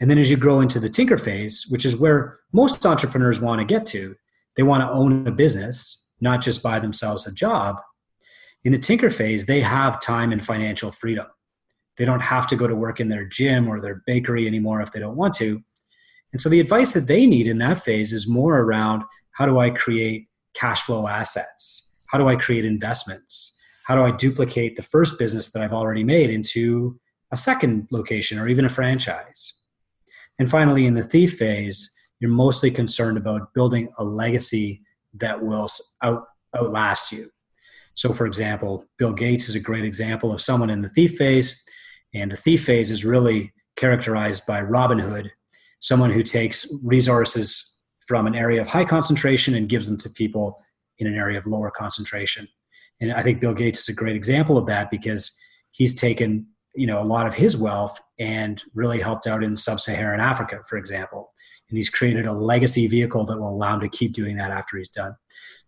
And 0.00 0.10
then 0.10 0.18
as 0.18 0.30
you 0.30 0.36
grow 0.36 0.60
into 0.60 0.80
the 0.80 0.88
tinker 0.88 1.18
phase, 1.18 1.66
which 1.68 1.84
is 1.84 1.96
where 1.96 2.40
most 2.52 2.84
entrepreneurs 2.84 3.40
want 3.40 3.60
to 3.60 3.64
get 3.64 3.86
to, 3.86 4.16
they 4.56 4.64
want 4.64 4.80
to 4.82 4.90
own 4.90 5.26
a 5.26 5.30
business, 5.30 6.08
not 6.20 6.42
just 6.42 6.62
buy 6.62 6.80
themselves 6.80 7.26
a 7.26 7.32
job. 7.32 7.80
In 8.64 8.72
the 8.72 8.78
tinker 8.78 9.10
phase, 9.10 9.46
they 9.46 9.60
have 9.60 10.00
time 10.00 10.32
and 10.32 10.44
financial 10.44 10.90
freedom. 10.90 11.26
They 11.98 12.04
don't 12.04 12.20
have 12.20 12.46
to 12.48 12.56
go 12.56 12.66
to 12.66 12.74
work 12.74 13.00
in 13.00 13.08
their 13.08 13.24
gym 13.24 13.68
or 13.68 13.80
their 13.80 14.02
bakery 14.06 14.46
anymore 14.46 14.80
if 14.80 14.92
they 14.92 15.00
don't 15.00 15.16
want 15.16 15.34
to. 15.34 15.62
And 16.32 16.40
so 16.40 16.48
the 16.48 16.60
advice 16.60 16.92
that 16.92 17.06
they 17.06 17.26
need 17.26 17.46
in 17.46 17.58
that 17.58 17.82
phase 17.82 18.12
is 18.12 18.26
more 18.26 18.58
around 18.58 19.02
how 19.32 19.46
do 19.46 19.58
I 19.58 19.70
create 19.70 20.28
cash 20.54 20.82
flow 20.82 21.06
assets? 21.06 21.92
How 22.08 22.18
do 22.18 22.28
I 22.28 22.36
create 22.36 22.64
investments? 22.64 23.58
How 23.84 23.94
do 23.94 24.02
I 24.04 24.10
duplicate 24.10 24.76
the 24.76 24.82
first 24.82 25.18
business 25.18 25.50
that 25.52 25.62
I've 25.62 25.72
already 25.72 26.04
made 26.04 26.30
into 26.30 26.98
a 27.32 27.36
second 27.36 27.88
location 27.90 28.38
or 28.38 28.48
even 28.48 28.64
a 28.64 28.70
franchise? 28.70 29.60
And 30.38 30.50
finally, 30.50 30.86
in 30.86 30.94
the 30.94 31.02
thief 31.02 31.36
phase, 31.36 31.94
you're 32.20 32.30
mostly 32.30 32.70
concerned 32.70 33.18
about 33.18 33.52
building 33.54 33.88
a 33.98 34.04
legacy 34.04 34.82
that 35.14 35.42
will 35.42 35.68
out, 36.02 36.24
outlast 36.56 37.12
you. 37.12 37.30
So, 37.94 38.12
for 38.12 38.26
example, 38.26 38.84
Bill 38.98 39.12
Gates 39.12 39.48
is 39.48 39.56
a 39.56 39.60
great 39.60 39.84
example 39.84 40.32
of 40.32 40.40
someone 40.40 40.70
in 40.70 40.82
the 40.82 40.88
thief 40.88 41.16
phase. 41.16 41.62
And 42.14 42.30
the 42.30 42.36
thief 42.36 42.64
phase 42.64 42.90
is 42.90 43.04
really 43.04 43.52
characterized 43.76 44.46
by 44.46 44.60
Robin 44.60 44.98
Hood, 44.98 45.30
someone 45.80 46.10
who 46.10 46.22
takes 46.22 46.66
resources 46.82 47.80
from 48.06 48.26
an 48.26 48.34
area 48.34 48.60
of 48.60 48.66
high 48.66 48.84
concentration 48.84 49.54
and 49.54 49.68
gives 49.68 49.86
them 49.86 49.96
to 49.98 50.10
people 50.10 50.60
in 50.98 51.06
an 51.06 51.14
area 51.14 51.38
of 51.38 51.46
lower 51.46 51.70
concentration. 51.70 52.46
And 53.00 53.12
I 53.12 53.22
think 53.22 53.40
Bill 53.40 53.54
Gates 53.54 53.80
is 53.80 53.88
a 53.88 53.94
great 53.94 54.16
example 54.16 54.58
of 54.58 54.66
that 54.66 54.90
because 54.90 55.36
he's 55.70 55.94
taken 55.94 56.46
you 56.74 56.86
know 56.86 57.00
a 57.00 57.04
lot 57.04 57.26
of 57.26 57.34
his 57.34 57.56
wealth 57.56 58.00
and 58.18 58.62
really 58.74 59.00
helped 59.00 59.26
out 59.26 59.42
in 59.42 59.56
sub-Saharan 59.56 60.20
Africa, 60.20 60.60
for 60.68 60.76
example. 60.76 61.32
And 61.68 61.76
he's 61.76 61.90
created 61.90 62.26
a 62.26 62.32
legacy 62.32 62.86
vehicle 62.86 63.24
that 63.26 63.38
will 63.38 63.50
allow 63.50 63.74
him 63.74 63.80
to 63.80 63.88
keep 63.88 64.12
doing 64.12 64.36
that 64.36 64.50
after 64.50 64.76
he's 64.76 64.88
done. 64.88 65.14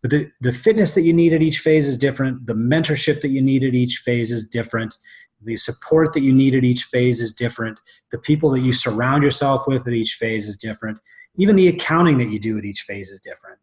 But 0.03 0.11
the, 0.11 0.31
the 0.41 0.53
fitness 0.53 0.95
that 0.95 1.03
you 1.03 1.13
need 1.13 1.33
at 1.33 1.43
each 1.43 1.59
phase 1.59 1.89
is 1.89 1.97
different. 1.97 2.47
The 2.47 2.55
mentorship 2.55 3.23
that 3.23 3.31
you 3.31 3.41
need 3.41 3.65
at 3.65 3.75
each 3.75 3.99
phase 3.99 4.31
is 4.31 4.47
different. 4.47 4.95
The 5.45 5.57
support 5.57 6.13
that 6.15 6.23
you 6.23 6.33
need 6.33 6.55
at 6.55 6.65
each 6.65 6.85
phase 6.85 7.21
is 7.21 7.33
different. 7.33 7.79
The 8.11 8.19
people 8.19 8.51
that 8.51 8.61
you 8.61 8.73
surround 8.73 9.23
yourself 9.23 9.67
with 9.67 9.87
at 9.87 9.93
each 9.93 10.15
phase 10.15 10.49
is 10.49 10.57
different. 10.57 10.99
Even 11.37 11.57
the 11.57 11.69
accounting 11.69 12.19
that 12.19 12.31
you 12.31 12.39
do 12.39 12.57
at 12.57 12.65
each 12.65 12.83
phase 12.83 13.11
is 13.11 13.21
different. 13.21 13.59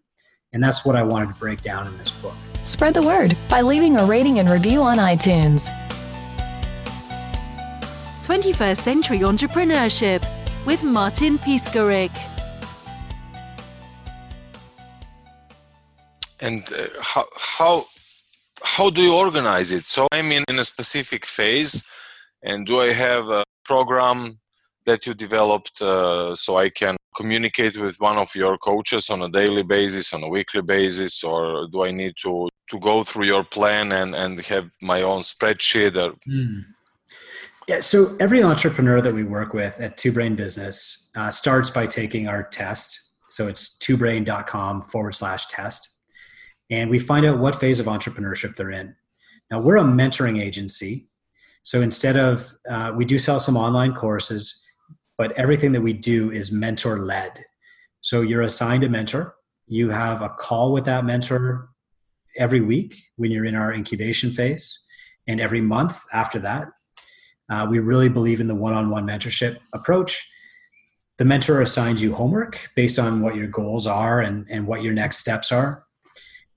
And 0.53 0.63
that's 0.63 0.85
what 0.85 0.95
I 0.95 1.03
wanted 1.03 1.29
to 1.29 1.35
break 1.35 1.61
down 1.61 1.88
in 1.88 1.97
this 1.97 2.11
book. 2.11 2.35
Spread 2.65 2.93
the 2.93 3.01
word 3.01 3.35
by 3.50 3.61
leaving 3.61 3.97
a 3.97 4.05
rating 4.05 4.39
and 4.39 4.50
review 4.50 4.81
on 4.81 4.97
iTunes. 4.97 5.69
21st 8.21 8.77
Century 8.77 9.19
Entrepreneurship 9.19 10.23
with 10.65 10.83
Martin 10.83 11.39
Piskarik. 11.39 12.11
And 16.39 16.71
uh, 16.73 16.88
how, 17.01 17.27
how, 17.38 17.85
how 18.63 18.89
do 18.89 19.01
you 19.01 19.15
organize 19.15 19.72
it? 19.72 19.86
So 19.86 20.08
I'm 20.12 20.32
in, 20.32 20.44
in 20.48 20.60
a 20.60 20.65
specific 20.65 21.25
phase, 21.25 21.84
and 22.44 22.65
do 22.65 22.82
I 22.82 22.94
have 22.94 23.30
a 23.30 23.44
program 23.65 24.39
that 24.86 25.06
you 25.06 25.13
developed 25.13 25.82
uh, 25.82 26.36
so 26.36 26.58
I 26.58 26.70
can 26.70 26.98
communicate 27.15 27.77
with 27.77 28.00
one 28.00 28.18
of 28.18 28.34
your 28.36 28.58
coaches 28.58 29.10
on 29.10 29.22
a 29.22 29.30
daily 29.30 29.63
basis, 29.63 30.13
on 30.13 30.24
a 30.24 30.30
weekly 30.30 30.62
basis, 30.62 31.24
or 31.24 31.68
do 31.72 31.84
I 31.84 31.91
need 31.91 32.13
to 32.24 32.50
to 32.70 32.80
go 32.80 33.03
through 33.03 33.25
your 33.25 33.44
plan 33.44 33.91
and 33.91 34.15
and 34.15 34.39
have 34.46 34.72
my 34.82 35.01
own 35.01 35.22
spreadsheet? 35.22 35.96
Or... 35.96 36.15
Mm. 36.27 36.63
Yeah, 37.68 37.80
so 37.80 38.18
every 38.20 38.44
entrepreneur 38.44 39.01
that 39.01 39.13
we 39.13 39.24
work 39.24 39.53
with 39.53 39.80
at 39.80 39.98
Two 39.98 40.12
Brain 40.12 40.36
Business 40.36 41.10
uh, 41.15 41.30
starts 41.30 41.70
by 41.70 41.86
taking 41.86 42.27
our 42.27 42.44
test. 42.44 43.00
So 43.27 43.48
it's 43.48 43.77
twobrain.com 43.77 44.82
forward 44.82 45.13
slash 45.13 45.46
test. 45.46 45.90
And 46.71 46.89
we 46.89 46.97
find 46.97 47.25
out 47.25 47.37
what 47.37 47.53
phase 47.53 47.79
of 47.79 47.85
entrepreneurship 47.85 48.55
they're 48.55 48.71
in. 48.71 48.95
Now, 49.51 49.59
we're 49.59 49.77
a 49.77 49.83
mentoring 49.83 50.41
agency. 50.41 51.09
So 51.63 51.81
instead 51.81 52.17
of, 52.17 52.49
uh, 52.67 52.93
we 52.95 53.05
do 53.05 53.19
sell 53.19 53.39
some 53.39 53.57
online 53.57 53.93
courses, 53.93 54.65
but 55.17 55.33
everything 55.33 55.73
that 55.73 55.81
we 55.81 55.93
do 55.93 56.31
is 56.31 56.51
mentor 56.51 57.05
led. 57.05 57.43
So 57.99 58.21
you're 58.21 58.41
assigned 58.41 58.83
a 58.83 58.89
mentor. 58.89 59.35
You 59.67 59.89
have 59.89 60.21
a 60.21 60.29
call 60.29 60.71
with 60.71 60.85
that 60.85 61.05
mentor 61.05 61.69
every 62.38 62.62
week 62.62 62.95
when 63.17 63.29
you're 63.29 63.45
in 63.45 63.55
our 63.55 63.73
incubation 63.73 64.31
phase, 64.31 64.79
and 65.27 65.39
every 65.39 65.62
month 65.62 65.99
after 66.13 66.39
that. 66.39 66.69
Uh, 67.49 67.67
we 67.69 67.79
really 67.79 68.10
believe 68.10 68.39
in 68.39 68.47
the 68.47 68.55
one 68.55 68.73
on 68.73 68.89
one 68.89 69.05
mentorship 69.05 69.57
approach. 69.73 70.25
The 71.17 71.25
mentor 71.25 71.62
assigns 71.62 72.01
you 72.01 72.13
homework 72.13 72.69
based 72.75 72.97
on 72.97 73.21
what 73.21 73.36
your 73.36 73.47
goals 73.47 73.86
are 73.86 74.21
and, 74.21 74.47
and 74.49 74.65
what 74.65 74.81
your 74.81 74.93
next 74.93 75.17
steps 75.17 75.51
are. 75.51 75.86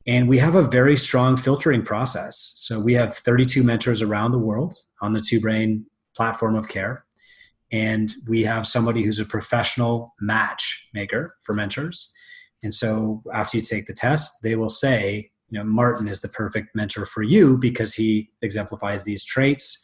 And 0.06 0.28
we 0.28 0.38
have 0.38 0.54
a 0.54 0.62
very 0.62 0.96
strong 0.96 1.36
filtering 1.36 1.82
process. 1.82 2.52
So 2.56 2.78
we 2.78 2.94
have 2.94 3.14
32 3.14 3.62
mentors 3.62 4.02
around 4.02 4.32
the 4.32 4.38
world 4.38 4.74
on 5.00 5.12
the 5.12 5.20
Two 5.20 5.40
Brain 5.40 5.86
platform 6.14 6.56
of 6.56 6.68
care. 6.68 7.06
And 7.72 8.14
we 8.26 8.44
have 8.44 8.66
somebody 8.66 9.02
who's 9.02 9.18
a 9.18 9.24
professional 9.24 10.14
matchmaker 10.20 11.36
for 11.42 11.54
mentors. 11.54 12.12
And 12.62 12.72
so 12.72 13.22
after 13.32 13.56
you 13.56 13.62
take 13.62 13.86
the 13.86 13.94
test, 13.94 14.42
they 14.42 14.56
will 14.56 14.68
say, 14.68 15.30
you 15.50 15.58
know, 15.58 15.64
Martin 15.64 16.06
is 16.06 16.20
the 16.20 16.28
perfect 16.28 16.74
mentor 16.74 17.06
for 17.06 17.22
you 17.22 17.56
because 17.56 17.94
he 17.94 18.30
exemplifies 18.42 19.04
these 19.04 19.24
traits. 19.24 19.82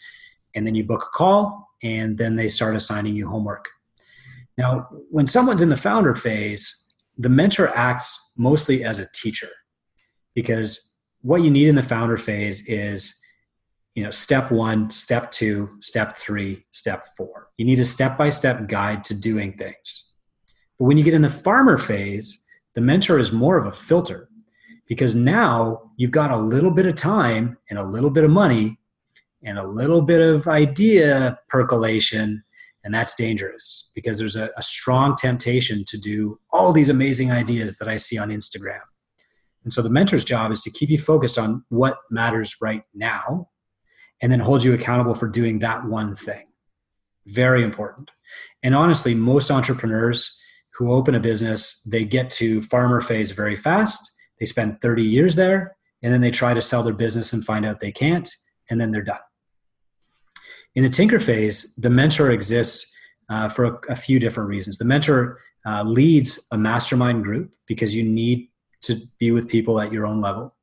And 0.54 0.66
then 0.66 0.74
you 0.74 0.84
book 0.84 1.02
a 1.02 1.16
call, 1.16 1.68
and 1.82 2.18
then 2.18 2.36
they 2.36 2.48
start 2.48 2.74
assigning 2.74 3.14
you 3.14 3.28
homework. 3.28 3.68
Now, 4.58 4.88
when 5.10 5.26
someone's 5.26 5.62
in 5.62 5.68
the 5.68 5.76
founder 5.76 6.14
phase, 6.14 6.92
the 7.16 7.28
mentor 7.28 7.68
acts 7.68 8.32
mostly 8.36 8.84
as 8.84 8.98
a 8.98 9.10
teacher 9.12 9.48
because 10.34 10.96
what 11.22 11.42
you 11.42 11.50
need 11.50 11.68
in 11.68 11.74
the 11.74 11.82
founder 11.82 12.16
phase 12.16 12.66
is 12.66 13.20
you 13.94 14.02
know 14.02 14.10
step 14.10 14.50
one 14.50 14.88
step 14.90 15.30
two 15.30 15.68
step 15.80 16.16
three 16.16 16.64
step 16.70 17.04
four. 17.16 17.48
You 17.58 17.66
need 17.66 17.80
a 17.80 17.84
step-by-step 17.84 18.68
guide 18.68 19.04
to 19.04 19.20
doing 19.20 19.52
things. 19.52 20.14
But 20.78 20.86
when 20.86 20.96
you 20.96 21.04
get 21.04 21.14
in 21.14 21.22
the 21.22 21.30
farmer 21.30 21.76
phase 21.76 22.44
the 22.74 22.80
mentor 22.80 23.18
is 23.18 23.32
more 23.32 23.58
of 23.58 23.66
a 23.66 23.72
filter 23.72 24.28
because 24.86 25.14
now 25.14 25.90
you've 25.96 26.10
got 26.10 26.30
a 26.30 26.38
little 26.38 26.70
bit 26.70 26.86
of 26.86 26.94
time 26.94 27.56
and 27.68 27.78
a 27.78 27.84
little 27.84 28.10
bit 28.10 28.24
of 28.24 28.30
money 28.30 28.78
and 29.42 29.58
a 29.58 29.66
little 29.66 30.02
bit 30.02 30.20
of 30.20 30.46
idea 30.48 31.38
percolation 31.48 32.42
and 32.84 32.94
that's 32.94 33.14
dangerous 33.14 33.92
because 33.94 34.18
there's 34.18 34.36
a, 34.36 34.50
a 34.56 34.62
strong 34.62 35.14
temptation 35.14 35.84
to 35.84 35.98
do 35.98 36.38
all 36.52 36.72
these 36.72 36.88
amazing 36.88 37.30
ideas 37.30 37.76
that 37.78 37.88
i 37.88 37.96
see 37.96 38.18
on 38.18 38.30
instagram 38.30 38.80
and 39.64 39.72
so 39.72 39.82
the 39.82 39.90
mentor's 39.90 40.24
job 40.24 40.50
is 40.52 40.62
to 40.62 40.70
keep 40.70 40.90
you 40.90 40.98
focused 40.98 41.38
on 41.38 41.64
what 41.68 41.98
matters 42.10 42.56
right 42.60 42.82
now 42.94 43.48
and 44.22 44.32
then 44.32 44.40
hold 44.40 44.64
you 44.64 44.74
accountable 44.74 45.14
for 45.14 45.28
doing 45.28 45.58
that 45.58 45.84
one 45.84 46.14
thing. 46.14 46.46
Very 47.26 47.62
important. 47.62 48.10
And 48.62 48.74
honestly, 48.74 49.14
most 49.14 49.50
entrepreneurs 49.50 50.38
who 50.74 50.92
open 50.92 51.14
a 51.14 51.20
business, 51.20 51.82
they 51.82 52.04
get 52.04 52.30
to 52.30 52.62
farmer 52.62 53.00
phase 53.00 53.32
very 53.32 53.56
fast. 53.56 54.10
They 54.38 54.46
spend 54.46 54.80
30 54.80 55.02
years 55.02 55.36
there 55.36 55.76
and 56.02 56.12
then 56.12 56.22
they 56.22 56.30
try 56.30 56.54
to 56.54 56.62
sell 56.62 56.82
their 56.82 56.94
business 56.94 57.32
and 57.32 57.44
find 57.44 57.66
out 57.66 57.80
they 57.80 57.92
can't 57.92 58.30
and 58.70 58.80
then 58.80 58.90
they're 58.90 59.02
done. 59.02 59.18
In 60.74 60.84
the 60.84 60.88
tinker 60.88 61.20
phase, 61.20 61.74
the 61.74 61.90
mentor 61.90 62.30
exists 62.30 62.94
uh, 63.28 63.48
for 63.48 63.64
a, 63.64 63.78
a, 63.90 63.96
few 63.96 64.18
different 64.18 64.48
reasons. 64.48 64.78
The 64.78 64.84
mentor 64.84 65.38
uh, 65.66 65.82
leads 65.84 66.46
a 66.52 66.58
mastermind 66.58 67.24
group 67.24 67.50
because 67.66 67.94
you 67.94 68.02
need 68.02 68.49
to 68.82 68.96
be 69.18 69.30
with 69.30 69.48
people 69.48 69.80
at 69.80 69.92
your 69.92 70.06
own 70.06 70.20
level. 70.20 70.54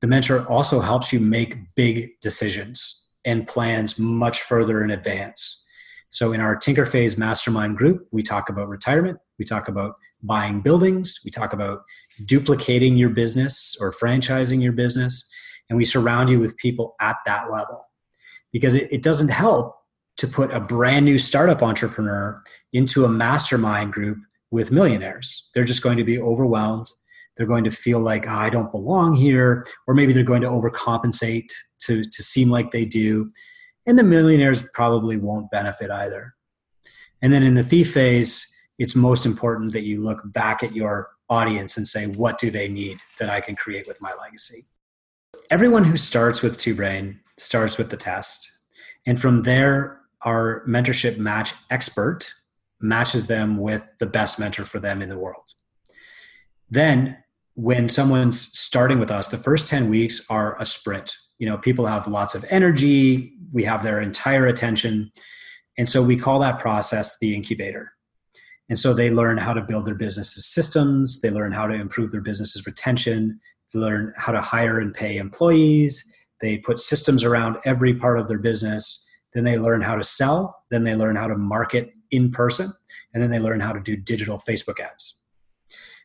The 0.00 0.06
mentor 0.06 0.46
also 0.48 0.80
helps 0.80 1.12
you 1.12 1.20
make 1.20 1.74
big 1.74 2.10
decisions 2.20 3.08
and 3.24 3.46
plans 3.46 3.98
much 3.98 4.42
further 4.42 4.84
in 4.84 4.90
advance. 4.90 5.64
So, 6.10 6.32
in 6.32 6.40
our 6.40 6.54
Tinker 6.56 6.86
Phase 6.86 7.18
Mastermind 7.18 7.76
group, 7.76 8.06
we 8.12 8.22
talk 8.22 8.48
about 8.48 8.68
retirement, 8.68 9.18
we 9.38 9.44
talk 9.44 9.68
about 9.68 9.96
buying 10.22 10.60
buildings, 10.60 11.20
we 11.24 11.30
talk 11.30 11.52
about 11.52 11.82
duplicating 12.24 12.96
your 12.96 13.10
business 13.10 13.76
or 13.80 13.92
franchising 13.92 14.62
your 14.62 14.72
business, 14.72 15.28
and 15.68 15.76
we 15.76 15.84
surround 15.84 16.30
you 16.30 16.38
with 16.38 16.56
people 16.56 16.94
at 17.00 17.16
that 17.26 17.50
level. 17.50 17.86
Because 18.52 18.74
it, 18.74 18.88
it 18.92 19.02
doesn't 19.02 19.28
help 19.28 19.76
to 20.18 20.26
put 20.26 20.50
a 20.52 20.60
brand 20.60 21.04
new 21.04 21.18
startup 21.18 21.62
entrepreneur 21.62 22.42
into 22.72 23.04
a 23.04 23.08
mastermind 23.08 23.92
group 23.92 24.18
with 24.50 24.70
millionaires. 24.70 25.50
They're 25.54 25.64
just 25.64 25.82
going 25.82 25.98
to 25.98 26.04
be 26.04 26.18
overwhelmed 26.18 26.86
they're 27.36 27.46
going 27.46 27.64
to 27.64 27.70
feel 27.70 28.00
like 28.00 28.26
oh, 28.26 28.32
I 28.32 28.50
don't 28.50 28.70
belong 28.70 29.14
here, 29.14 29.66
or 29.86 29.94
maybe 29.94 30.12
they're 30.12 30.24
going 30.24 30.42
to 30.42 30.48
overcompensate 30.48 31.52
to, 31.80 32.02
to 32.02 32.22
seem 32.22 32.50
like 32.50 32.70
they 32.70 32.84
do. 32.84 33.30
And 33.86 33.98
the 33.98 34.02
millionaires 34.02 34.66
probably 34.74 35.16
won't 35.16 35.50
benefit 35.50 35.90
either. 35.90 36.34
And 37.22 37.32
then 37.32 37.42
in 37.42 37.54
the 37.54 37.62
thief 37.62 37.92
phase, 37.92 38.52
it's 38.78 38.94
most 38.94 39.26
important 39.26 39.72
that 39.72 39.84
you 39.84 40.02
look 40.02 40.20
back 40.32 40.62
at 40.62 40.74
your 40.74 41.10
audience 41.28 41.76
and 41.76 41.86
say, 41.86 42.06
what 42.06 42.38
do 42.38 42.50
they 42.50 42.68
need 42.68 42.98
that 43.18 43.30
I 43.30 43.40
can 43.40 43.56
create 43.56 43.86
with 43.86 44.02
my 44.02 44.12
legacy? 44.20 44.66
Everyone 45.50 45.84
who 45.84 45.96
starts 45.96 46.42
with 46.42 46.58
Two 46.58 46.74
Brain 46.74 47.20
starts 47.36 47.78
with 47.78 47.90
the 47.90 47.96
test. 47.96 48.50
And 49.06 49.20
from 49.20 49.42
there, 49.42 50.00
our 50.22 50.64
mentorship 50.66 51.18
match 51.18 51.52
expert 51.70 52.32
matches 52.80 53.26
them 53.26 53.56
with 53.56 53.92
the 53.98 54.06
best 54.06 54.38
mentor 54.38 54.64
for 54.64 54.80
them 54.80 55.00
in 55.00 55.08
the 55.08 55.18
world. 55.18 55.54
Then 56.68 57.16
when 57.56 57.88
someone's 57.88 58.56
starting 58.56 59.00
with 59.00 59.10
us, 59.10 59.28
the 59.28 59.38
first 59.38 59.66
10 59.66 59.88
weeks 59.88 60.24
are 60.28 60.60
a 60.60 60.66
sprint. 60.66 61.16
You 61.38 61.48
know, 61.48 61.56
people 61.56 61.86
have 61.86 62.06
lots 62.06 62.34
of 62.34 62.44
energy, 62.50 63.32
we 63.50 63.64
have 63.64 63.82
their 63.82 64.00
entire 64.00 64.46
attention. 64.46 65.10
And 65.78 65.88
so 65.88 66.02
we 66.02 66.16
call 66.16 66.38
that 66.40 66.58
process 66.58 67.18
the 67.18 67.34
incubator. 67.34 67.92
And 68.68 68.78
so 68.78 68.92
they 68.92 69.10
learn 69.10 69.38
how 69.38 69.54
to 69.54 69.62
build 69.62 69.86
their 69.86 69.94
business's 69.94 70.46
systems, 70.46 71.20
they 71.22 71.30
learn 71.30 71.52
how 71.52 71.66
to 71.66 71.74
improve 71.74 72.10
their 72.10 72.20
business's 72.20 72.66
retention, 72.66 73.40
they 73.72 73.80
learn 73.80 74.12
how 74.16 74.32
to 74.32 74.40
hire 74.40 74.78
and 74.78 74.92
pay 74.92 75.16
employees, 75.16 76.14
they 76.42 76.58
put 76.58 76.78
systems 76.78 77.24
around 77.24 77.56
every 77.64 77.94
part 77.94 78.18
of 78.18 78.28
their 78.28 78.38
business, 78.38 79.08
then 79.32 79.44
they 79.44 79.58
learn 79.58 79.80
how 79.80 79.94
to 79.94 80.04
sell, 80.04 80.64
then 80.70 80.84
they 80.84 80.94
learn 80.94 81.16
how 81.16 81.26
to 81.26 81.36
market 81.36 81.92
in 82.10 82.30
person, 82.30 82.70
and 83.14 83.22
then 83.22 83.30
they 83.30 83.38
learn 83.38 83.60
how 83.60 83.72
to 83.72 83.80
do 83.80 83.96
digital 83.96 84.38
Facebook 84.38 84.78
ads. 84.78 85.14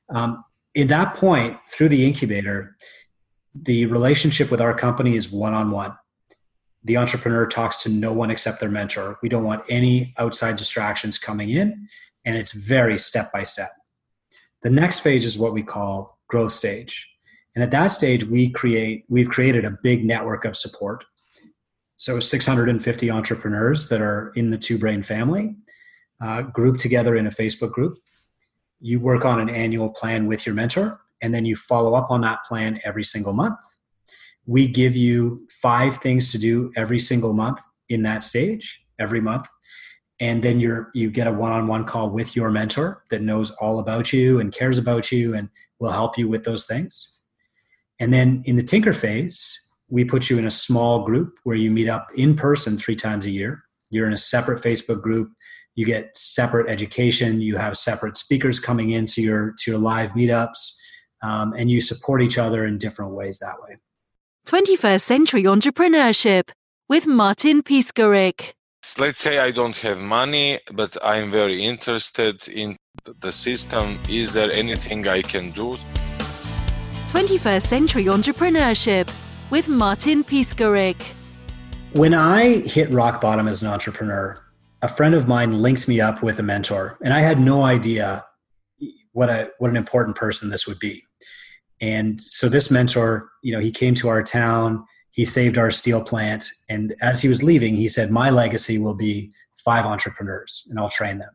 Um, 0.10 0.44
in 0.76 0.88
that 0.88 1.16
point 1.16 1.58
through 1.70 1.90
the 1.90 2.06
incubator 2.06 2.76
the 3.54 3.86
relationship 3.88 4.50
with 4.50 4.62
our 4.62 4.74
company 4.74 5.18
is 5.18 5.30
one-on-one. 5.30 5.94
The 6.86 6.96
entrepreneur 6.96 7.46
talks 7.46 7.76
to 7.84 7.90
no 7.90 8.14
one 8.14 8.32
except 8.32 8.62
their 8.62 8.70
mentor. 8.70 9.20
We 9.22 9.28
don't 9.28 9.44
want 9.44 9.66
any 9.68 10.14
outside 10.18 10.56
distractions 10.56 11.18
coming 11.18 11.50
in 11.50 11.88
and 12.24 12.38
it's 12.38 12.54
very 12.54 12.98
step 12.98 13.30
by 13.34 13.44
step 13.44 13.72
the 14.62 14.70
next 14.70 15.00
phase 15.00 15.26
is 15.26 15.38
what 15.38 15.54
we 15.54 15.64
call 15.64 16.20
growth 16.28 16.54
stage. 16.54 17.08
And 17.56 17.64
at 17.64 17.72
that 17.72 17.88
stage 17.88 18.24
we 18.24 18.50
create 18.50 19.06
we've 19.10 19.30
created 19.30 19.66
a 19.66 19.78
big 19.84 20.06
network 20.06 20.46
of 20.46 20.56
support. 20.56 21.04
So 21.98 22.20
650 22.20 23.12
entrepreneurs 23.12 23.90
that 23.90 24.02
are 24.02 24.32
in 24.36 24.50
the 24.50 24.58
Two 24.58 24.78
Brain 24.78 25.04
family, 25.04 25.56
uh, 26.24 26.44
grouped 26.44 26.80
together 26.80 27.16
in 27.16 27.28
a 27.28 27.32
Facebook 27.32 27.72
group. 27.72 27.98
You 28.82 29.00
work 29.00 29.26
on 29.26 29.40
an 29.40 29.50
annual 29.50 29.90
plan 29.90 30.28
with 30.28 30.46
your 30.46 30.56
mentor, 30.56 31.00
and 31.22 31.34
then 31.34 31.46
you 31.46 31.56
follow 31.56 31.94
up 31.94 32.10
on 32.10 32.22
that 32.22 32.44
plan 32.44 32.82
every 32.84 33.04
single 33.04 33.32
month. 33.32 33.60
We 34.46 34.68
give 34.68 34.96
you 34.96 35.48
five 35.50 35.98
things 35.98 36.32
to 36.32 36.40
do 36.40 36.72
every 36.76 37.00
single 37.00 37.34
month 37.34 37.62
in 37.90 38.02
that 38.04 38.24
stage, 38.24 38.84
every 39.00 39.22
month. 39.22 39.48
And 40.20 40.44
then 40.44 40.60
you're 40.60 40.92
you 40.94 41.12
get 41.12 41.28
a 41.28 41.32
one-on-one 41.32 41.86
call 41.86 42.10
with 42.10 42.36
your 42.36 42.50
mentor 42.50 43.04
that 43.10 43.22
knows 43.22 43.52
all 43.62 43.80
about 43.80 44.12
you 44.12 44.40
and 44.40 44.52
cares 44.52 44.78
about 44.78 45.12
you 45.12 45.36
and 45.36 45.50
will 45.80 45.92
help 45.92 46.18
you 46.18 46.28
with 46.28 46.44
those 46.44 46.66
things. 46.66 47.20
And 48.00 48.12
then 48.12 48.42
in 48.46 48.56
the 48.56 48.64
tinker 48.64 48.94
phase, 48.94 49.60
we 49.90 50.06
put 50.06 50.30
you 50.30 50.40
in 50.40 50.46
a 50.46 50.52
small 50.52 51.04
group 51.04 51.38
where 51.44 51.56
you 51.56 51.70
meet 51.70 51.90
up 51.90 52.12
in 52.16 52.36
person 52.36 52.78
three 52.78 52.96
times 52.96 53.26
a 53.26 53.32
year. 53.32 53.64
You're 53.92 54.08
in 54.08 54.14
a 54.14 54.18
separate 54.18 54.64
Facebook 54.64 55.02
group. 55.02 55.30
You 55.76 55.86
get 55.86 56.16
separate 56.18 56.70
education. 56.70 57.42
You 57.42 57.58
have 57.58 57.78
separate 57.78 58.18
speakers 58.18 58.60
coming 58.60 58.92
into 58.92 59.22
your 59.22 59.54
to 59.60 59.72
your 59.72 59.80
live 59.80 60.12
meetups, 60.12 60.76
um, 61.24 61.54
and 61.54 61.72
you 61.72 61.82
support 61.82 62.22
each 62.22 62.38
other 62.38 62.66
in 62.66 62.78
different 62.78 63.14
ways 63.14 63.40
that 63.40 63.56
way. 63.62 63.78
21st 64.48 65.02
Century 65.02 65.44
Entrepreneurship 65.44 66.52
with 66.90 67.08
Martin 67.08 67.62
Piskarik. 67.64 68.54
Let's 69.00 69.22
say 69.22 69.40
I 69.40 69.52
don't 69.52 69.78
have 69.78 70.00
money, 70.00 70.60
but 70.74 70.98
I'm 71.04 71.32
very 71.32 71.64
interested 71.64 72.48
in 72.48 72.76
the 73.20 73.32
system. 73.32 74.00
Is 74.10 74.34
there 74.34 74.52
anything 74.52 75.08
I 75.08 75.22
can 75.22 75.52
do? 75.52 75.78
21st 77.08 77.62
Century 77.62 78.06
Entrepreneurship 78.06 79.10
with 79.52 79.70
Martin 79.70 80.24
Piskarik. 80.24 81.02
When 81.94 82.14
I 82.14 82.60
hit 82.60 82.94
rock 82.94 83.22
bottom 83.22 83.48
as 83.48 83.62
an 83.62 83.68
entrepreneur, 83.68 84.38
a 84.82 84.88
friend 84.88 85.14
of 85.16 85.28
mine 85.28 85.62
linked 85.62 85.88
me 85.88 86.02
up 86.02 86.24
with 86.24 86.40
a 86.40 86.44
mentor, 86.44 86.98
and 87.04 87.14
I 87.14 87.22
had 87.22 87.40
no 87.40 87.64
idea 87.64 88.26
what 89.14 89.30
a 89.30 89.50
what 89.60 89.70
an 89.70 89.78
important 89.78 90.16
person 90.16 90.50
this 90.50 90.68
would 90.68 90.80
be. 90.80 91.04
And 91.80 92.20
so 92.22 92.50
this 92.50 92.70
mentor, 92.70 93.30
you 93.42 93.52
know, 93.52 93.60
he 93.60 93.72
came 93.72 93.96
to 93.96 94.08
our 94.08 94.22
town, 94.22 94.86
he 95.12 95.26
saved 95.26 95.58
our 95.58 95.72
steel 95.72 96.02
plant, 96.02 96.46
and 96.70 96.96
as 97.02 97.22
he 97.22 97.30
was 97.30 97.44
leaving, 97.44 97.76
he 97.76 97.88
said, 97.88 98.12
"My 98.12 98.30
legacy 98.30 98.78
will 98.78 98.94
be 98.94 99.32
five 99.64 99.86
entrepreneurs, 99.86 100.68
and 100.70 100.80
I'll 100.80 100.90
train 100.90 101.20
them." 101.20 101.32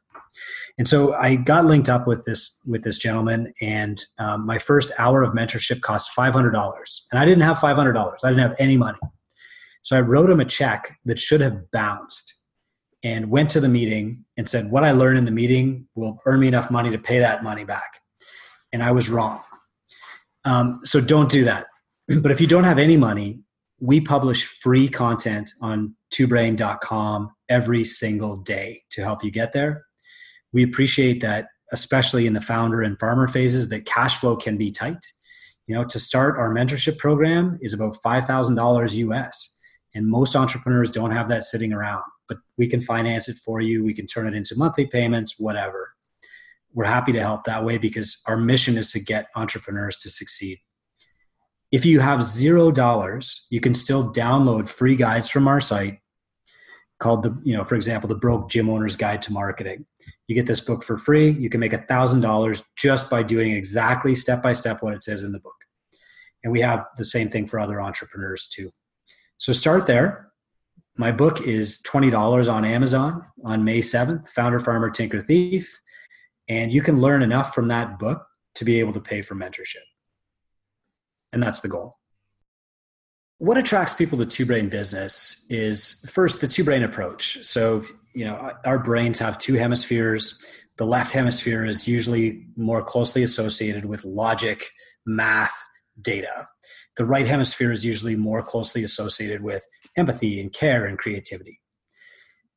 And 0.79 0.87
so 0.87 1.15
I 1.15 1.37
got 1.37 1.65
linked 1.65 1.89
up 1.89 2.07
with 2.07 2.25
this 2.25 2.61
with 2.67 2.83
this 2.85 2.99
gentleman, 2.99 3.53
and 3.61 4.05
um, 4.19 4.45
my 4.45 4.59
first 4.59 4.93
hour 4.99 5.23
of 5.23 5.33
mentorship 5.33 5.81
cost 5.81 6.11
five 6.11 6.33
hundred 6.33 6.53
dollars, 6.53 7.07
and 7.11 7.21
I 7.21 7.25
didn't 7.25 7.45
have 7.45 7.59
five 7.59 7.77
hundred 7.77 7.93
dollars. 7.95 8.23
I 8.25 8.29
didn't 8.29 8.43
have 8.43 8.57
any 8.59 8.77
money, 8.77 8.99
so 9.83 9.97
I 9.97 10.01
wrote 10.01 10.31
him 10.31 10.41
a 10.41 10.45
check 10.45 10.99
that 11.05 11.19
should 11.19 11.41
have 11.41 11.71
bounced, 11.71 12.36
and 13.07 13.31
went 13.31 13.49
to 13.51 13.61
the 13.61 13.69
meeting 13.69 14.25
and 14.37 14.49
said, 14.49 14.71
"What 14.71 14.85
I 14.85 14.91
learned 14.91 15.19
in 15.19 15.25
the 15.25 15.39
meeting 15.43 15.87
will 15.95 16.15
earn 16.27 16.41
me 16.41 16.49
enough 16.49 16.71
money 16.71 16.91
to 16.91 16.99
pay 16.99 17.19
that 17.21 17.43
money 17.43 17.65
back," 17.65 17.91
and 18.73 18.83
I 18.83 18.91
was 18.91 19.09
wrong. 19.09 19.41
Um, 20.45 20.81
so 20.83 21.01
don't 21.01 21.31
do 21.31 21.45
that. 21.45 21.67
But 22.23 22.31
if 22.31 22.41
you 22.41 22.47
don't 22.47 22.65
have 22.65 22.79
any 22.79 22.97
money, 22.97 23.41
we 23.81 24.01
publish 24.01 24.45
free 24.45 24.89
content 24.89 25.51
on 25.61 25.95
twobrain.com 26.13 27.31
every 27.49 27.85
single 27.85 28.37
day 28.37 28.83
to 28.91 29.03
help 29.03 29.23
you 29.25 29.31
get 29.31 29.53
there 29.53 29.87
we 30.53 30.63
appreciate 30.63 31.21
that 31.21 31.49
especially 31.73 32.27
in 32.27 32.33
the 32.33 32.41
founder 32.41 32.81
and 32.83 32.99
farmer 32.99 33.27
phases 33.27 33.69
that 33.69 33.85
cash 33.85 34.17
flow 34.19 34.37
can 34.37 34.57
be 34.57 34.71
tight 34.71 35.05
you 35.67 35.75
know 35.75 35.85
to 35.85 36.01
start 36.01 36.39
our 36.39 36.53
mentorship 36.53 36.97
program 36.99 37.59
is 37.61 37.75
about 37.75 37.97
$5000 38.05 38.91
us 39.13 39.59
and 39.95 40.07
most 40.07 40.37
entrepreneurs 40.37 40.93
don't 40.93 41.11
have 41.11 41.29
that 41.29 41.45
sitting 41.45 41.73
around 41.73 42.03
but 42.29 42.39
we 42.57 42.69
can 42.69 42.81
finance 42.81 43.29
it 43.29 43.37
for 43.37 43.61
you. 43.61 43.85
We 43.85 43.95
can 43.95 44.07
turn 44.07 44.27
it 44.27 44.35
into 44.35 44.57
monthly 44.57 44.87
payments 44.87 45.39
whatever. 45.39 45.93
We're 46.75 46.85
happy 46.85 47.13
to 47.13 47.21
help 47.21 47.45
that 47.45 47.65
way 47.65 47.79
because 47.79 48.23
our 48.27 48.37
mission 48.37 48.77
is 48.77 48.93
to 48.93 49.01
get 49.01 49.29
entrepreneurs 49.35 49.97
to 49.99 50.11
succeed. 50.11 50.59
If 51.73 51.85
you 51.85 52.01
have 52.01 52.23
zero 52.23 52.71
dollars 52.71 53.47
you 53.51 53.61
can 53.61 53.75
still 53.75 54.13
download 54.13 54.69
free 54.69 54.97
guides 54.97 55.29
from 55.29 55.49
our 55.49 55.61
site 55.61 55.99
called 56.99 57.23
the 57.23 57.39
you 57.45 57.55
know 57.55 57.65
for 57.65 57.75
example 57.75 58.09
the 58.09 58.15
broke 58.15 58.49
gym 58.49 58.71
owner's 58.71 58.97
guide 58.97 59.23
to 59.23 59.33
marketing. 59.33 59.85
You 60.29 60.35
get 60.35 60.47
this 60.47 60.61
book 60.61 60.83
for 60.83 60.99
free. 60.99 61.31
You 61.31 61.51
can 61.51 61.61
make 61.61 61.73
a 61.73 61.83
thousand 61.83 62.21
dollars 62.21 62.63
just 62.77 63.11
by 63.11 63.23
doing 63.23 63.53
exactly 63.53 64.15
step 64.15 64.43
by 64.43 64.53
step 64.53 64.83
what 64.83 64.95
it 64.95 65.05
says 65.05 65.23
in 65.23 65.33
the 65.33 65.41
book. 65.41 65.55
And 66.43 66.53
we 66.53 66.61
have 66.61 66.85
the 66.97 67.05
same 67.05 67.29
thing 67.29 67.47
for 67.47 67.59
other 67.59 67.81
entrepreneurs 67.81 68.49
too. 68.49 68.71
So 69.39 69.53
start 69.53 69.87
there 69.87 70.26
my 70.97 71.13
book 71.13 71.41
is 71.43 71.83
$20 71.83 72.53
on 72.53 72.65
amazon 72.65 73.23
on 73.45 73.65
may 73.65 73.81
7th 73.81 74.29
founder 74.31 74.61
farmer 74.61 74.91
tinker 74.91 75.21
thief. 75.21 75.81
And 76.49 76.73
you 76.73 76.81
can 76.81 77.01
learn 77.01 77.23
enough 77.23 77.55
from 77.55 77.69
that 77.69 77.99
book 77.99 78.27
to 78.55 78.65
be 78.65 78.79
able 78.79 78.93
to 78.93 79.01
pay 79.01 79.21
for 79.23 79.35
mentorship. 79.35 79.85
And 81.33 81.43
that's 81.43 81.61
the 81.61 81.69
goal. 81.69 81.99
What 83.39 83.59
attracts 83.59 83.93
people 83.93 84.17
to 84.19 84.27
two 84.27 84.47
brain 84.47 84.69
business 84.69 85.45
is 85.51 86.05
first 86.09 86.41
the 86.41 86.47
two 86.47 86.65
brain 86.65 86.83
approach. 86.83 87.45
So 87.45 87.85
you 88.15 88.25
know 88.25 88.53
our 88.65 88.79
brains 88.79 89.19
have 89.19 89.37
two 89.37 89.55
hemispheres. 89.55 90.43
The 90.79 90.87
left 90.87 91.13
hemisphere 91.13 91.67
is 91.67 91.87
usually 91.87 92.47
more 92.57 92.83
closely 92.83 93.23
associated 93.23 93.85
with 93.85 94.05
logic 94.05 94.71
math 95.05 95.55
data. 96.01 96.49
The 96.97 97.05
right 97.05 97.27
hemisphere 97.27 97.73
is 97.73 97.85
usually 97.85 98.17
more 98.17 98.43
closely 98.43 98.85
associated 98.85 99.43
with 99.43 99.67
empathy 99.97 100.41
and 100.41 100.53
care 100.53 100.87
and 100.87 100.99
creativity 100.99 101.61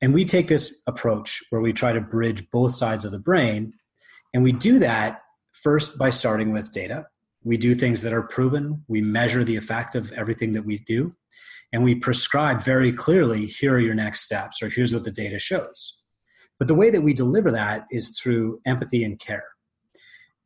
and 0.01 0.13
we 0.13 0.23
take 0.23 0.47
this 0.47 0.81
approach 0.87 1.41
where 1.49 1.61
we 1.61 1.73
try 1.73 1.91
to 1.91 2.01
bridge 2.01 2.49
both 2.51 2.75
sides 2.75 3.05
of 3.05 3.11
the 3.11 3.19
brain 3.19 3.73
and 4.33 4.43
we 4.43 4.51
do 4.51 4.79
that 4.79 5.21
first 5.51 5.97
by 5.97 6.09
starting 6.09 6.53
with 6.53 6.71
data 6.71 7.05
we 7.43 7.57
do 7.57 7.73
things 7.73 8.01
that 8.01 8.13
are 8.13 8.21
proven. 8.21 8.83
We 8.87 9.01
measure 9.01 9.43
the 9.43 9.55
effect 9.55 9.95
of 9.95 10.11
everything 10.11 10.53
that 10.53 10.65
we 10.65 10.77
do. 10.77 11.15
And 11.71 11.83
we 11.83 11.95
prescribe 11.95 12.61
very 12.61 12.91
clearly 12.91 13.45
here 13.45 13.75
are 13.75 13.79
your 13.79 13.95
next 13.95 14.21
steps, 14.21 14.61
or 14.61 14.69
here's 14.69 14.93
what 14.93 15.03
the 15.03 15.11
data 15.11 15.39
shows. 15.39 16.01
But 16.57 16.67
the 16.67 16.75
way 16.75 16.89
that 16.89 17.01
we 17.01 17.13
deliver 17.13 17.51
that 17.51 17.85
is 17.91 18.19
through 18.19 18.59
empathy 18.65 19.03
and 19.03 19.19
care. 19.19 19.45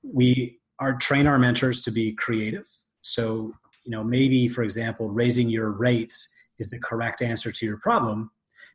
We 0.03 0.59
are 0.79 0.93
train 0.93 1.27
our 1.27 1.39
mentors 1.39 1.81
to 1.83 1.91
be 1.91 2.13
creative. 2.13 2.67
So, 3.01 3.53
you 3.83 3.91
know, 3.91 4.03
maybe, 4.03 4.47
for 4.47 4.63
example, 4.63 5.09
raising 5.09 5.49
your 5.49 5.71
rates 5.71 6.33
is 6.59 6.69
the 6.69 6.79
correct 6.79 7.21
answer 7.21 7.51
to 7.51 7.65
your 7.65 7.77
problem, 7.77 8.31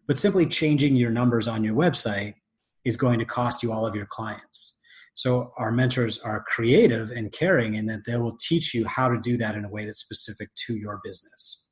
but 0.07 0.19
simply 0.19 0.47
changing 0.47 0.97
your 0.97 1.11
numbers 1.11 1.49
on 1.49 1.64
your 1.64 1.75
website 1.75 2.35
is 2.85 2.97
going 2.97 3.19
to 3.19 3.25
cost 3.25 3.62
you 3.62 3.73
all 3.73 3.87
of 3.87 3.95
your 3.95 4.07
clients. 4.07 4.77
So 5.14 5.53
our 5.59 5.73
mentors 5.73 6.19
are 6.19 6.45
creative 6.47 7.11
and 7.11 7.33
caring 7.33 7.75
in 7.75 7.87
that 7.87 8.05
they 8.07 8.17
will 8.17 8.37
teach 8.41 8.73
you 8.73 8.87
how 8.87 9.09
to 9.09 9.19
do 9.19 9.37
that 9.38 9.57
in 9.57 9.64
a 9.64 9.69
way 9.69 9.85
that's 9.85 10.01
specific 10.01 10.49
to 10.67 10.77
your 10.77 11.01
business. 11.03 11.67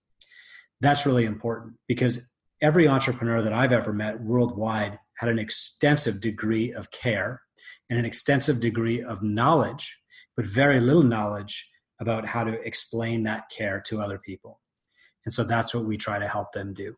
That's 0.81 1.07
really 1.07 1.25
important 1.25 1.75
because 1.87 2.33
every 2.61 2.89
entrepreneur 2.89 3.43
that 3.43 3.53
I've 3.53 3.73
ever 3.73 3.93
met 3.93 4.21
worldwide 4.21 4.99
had 5.19 5.29
an 5.29 5.39
extensive 5.39 6.21
degree 6.21 6.73
of 6.73 6.91
care 6.91 7.41
and 7.89 7.99
an 7.99 8.05
extensive 8.05 8.61
degree 8.61 9.03
of 9.03 9.23
knowledge, 9.23 9.97
but 10.37 10.45
very 10.45 10.81
little 10.81 11.03
knowledge 11.03 11.69
about 12.01 12.27
how 12.27 12.45
to 12.45 12.61
explain 12.67 13.23
that 13.23 13.49
care 13.49 13.81
to 13.87 14.03
other 14.03 14.19
people. 14.19 14.61
And 15.27 15.35
so 15.35 15.45
that's 15.45 15.75
what 15.75 15.85
we 15.85 15.99
try 15.99 16.19
to 16.19 16.29
help 16.29 16.53
them 16.53 16.73
do. 16.73 16.97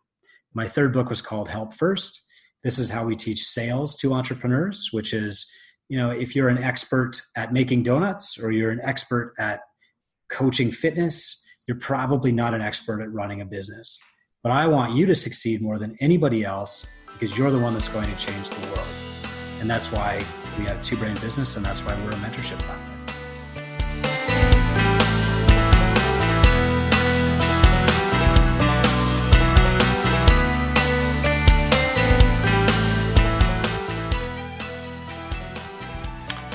My 0.55 0.69
third 0.69 0.93
book 0.93 1.09
was 1.09 1.21
called 1.21 1.49
Help 1.49 1.75
First. 1.75 2.23
This 2.63 2.79
is 2.79 2.91
how 2.91 3.05
we 3.05 3.17
teach 3.17 3.43
sales 3.43 3.97
to 3.97 4.13
entrepreneurs, 4.13 4.91
which 4.93 5.13
is 5.13 5.51
you 5.89 5.99
know 5.99 6.11
if 6.11 6.37
you're 6.37 6.49
an 6.49 6.63
expert 6.63 7.21
at 7.37 7.53
making 7.53 7.83
donuts 7.83 8.39
or 8.39 8.51
you're 8.51 8.71
an 8.71 8.81
expert 8.83 9.35
at 9.39 9.61
coaching 10.29 10.71
fitness 10.71 11.43
you're 11.67 11.79
probably 11.79 12.33
not 12.33 12.55
an 12.55 12.61
expert 12.61 13.03
at 13.03 13.13
running 13.13 13.41
a 13.41 13.45
business 13.45 14.01
but 14.43 14.53
i 14.53 14.67
want 14.67 14.95
you 14.95 15.07
to 15.07 15.15
succeed 15.15 15.61
more 15.63 15.79
than 15.79 15.97
anybody 16.01 16.45
else 16.45 16.87
because 17.13 17.37
you're 17.37 17.51
the 17.51 17.59
one 17.59 17.73
that's 17.73 17.89
going 17.89 18.09
to 18.09 18.19
change 18.19 18.49
the 18.51 18.67
world 18.69 18.89
and 19.61 19.69
that's 19.69 19.91
why 19.91 20.23
we 20.59 20.65
have 20.65 20.81
two 20.83 20.97
brain 20.97 21.15
business 21.15 21.57
and 21.57 21.65
that's 21.65 21.83
why 21.83 21.95
we're 22.05 22.11
a 22.11 22.15
mentorship 22.15 22.59
platform 22.61 22.98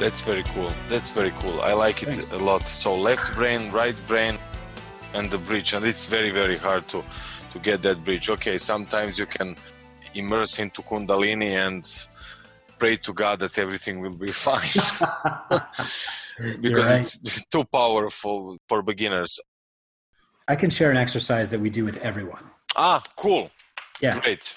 That's 0.04 0.20
very 0.20 0.44
cool. 0.54 0.70
That's 0.89 1.12
very 1.12 1.32
cool. 1.39 1.62
I 1.62 1.72
like 1.72 2.04
it 2.04 2.08
Thanks. 2.08 2.30
a 2.34 2.38
lot. 2.38 2.68
So 2.68 2.94
left 2.94 3.34
brain, 3.36 3.72
right 3.72 3.96
brain, 4.06 4.38
and 5.13 5.32
the 5.32 5.38
bridge, 5.38 5.72
and 5.72 5.86
it's 5.86 6.08
very 6.08 6.30
very 6.30 6.58
hard 6.58 6.89
to 6.89 7.00
to 7.52 7.58
get 7.60 7.82
that 7.84 8.04
bridge. 8.04 8.30
Okay, 8.30 8.58
sometimes 8.58 9.18
you 9.18 9.26
can 9.26 9.56
immerse 10.13 10.60
into 10.60 10.82
Kundalini 10.82 11.52
and 11.66 11.84
pray 12.78 12.98
to 12.98 13.13
God 13.13 13.39
that 13.39 13.58
everything 13.58 14.02
will 14.02 14.18
be 14.28 14.32
fine 14.48 14.74
because 16.60 16.89
right. 16.89 17.00
it's 17.00 17.46
too 17.54 17.63
powerful 17.63 18.58
for 18.68 18.82
beginners. 18.82 19.39
I 20.50 20.58
can 20.58 20.70
share 20.70 20.92
an 20.92 20.98
exercise 20.98 21.50
that 21.52 21.62
we 21.62 21.70
do 21.70 21.86
with 21.86 21.98
everyone. 22.10 22.44
Ah, 22.76 23.02
cool. 23.16 23.52
Yeah. 24.02 24.20
Great. 24.20 24.54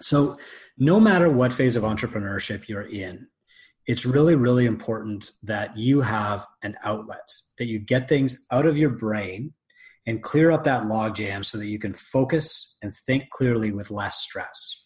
So, 0.00 0.38
no 0.76 0.98
matter 0.98 1.30
what 1.30 1.52
phase 1.52 1.76
of 1.76 1.84
entrepreneurship 1.84 2.66
you're 2.66 2.88
in, 2.88 3.28
it's 3.86 4.06
really, 4.06 4.34
really 4.34 4.66
important 4.66 5.32
that 5.42 5.76
you 5.76 6.00
have 6.00 6.46
an 6.62 6.76
outlet, 6.84 7.28
that 7.58 7.66
you 7.66 7.78
get 7.78 8.08
things 8.08 8.46
out 8.50 8.66
of 8.66 8.76
your 8.76 8.90
brain 8.90 9.52
and 10.06 10.22
clear 10.22 10.50
up 10.50 10.64
that 10.64 10.84
logjam 10.84 11.44
so 11.44 11.58
that 11.58 11.66
you 11.66 11.78
can 11.78 11.94
focus 11.94 12.76
and 12.82 12.94
think 12.94 13.30
clearly 13.30 13.72
with 13.72 13.90
less 13.90 14.18
stress. 14.18 14.84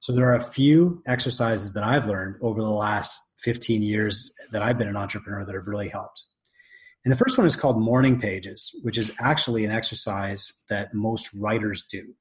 So, 0.00 0.12
there 0.12 0.28
are 0.28 0.36
a 0.36 0.40
few 0.40 1.02
exercises 1.06 1.72
that 1.74 1.84
I've 1.84 2.08
learned 2.08 2.36
over 2.42 2.62
the 2.62 2.70
last 2.70 3.34
15 3.42 3.82
years 3.82 4.32
that 4.50 4.62
I've 4.62 4.78
been 4.78 4.88
an 4.88 4.96
entrepreneur 4.96 5.44
that 5.44 5.54
have 5.54 5.68
really 5.68 5.88
helped. 5.88 6.22
And 7.04 7.12
the 7.12 7.18
first 7.18 7.36
one 7.36 7.46
is 7.46 7.56
called 7.56 7.80
morning 7.80 8.18
pages, 8.18 8.70
which 8.82 8.98
is 8.98 9.12
actually 9.18 9.64
an 9.64 9.72
exercise 9.72 10.62
that 10.68 10.94
most 10.94 11.30
writers 11.34 11.86
do. 11.90 12.14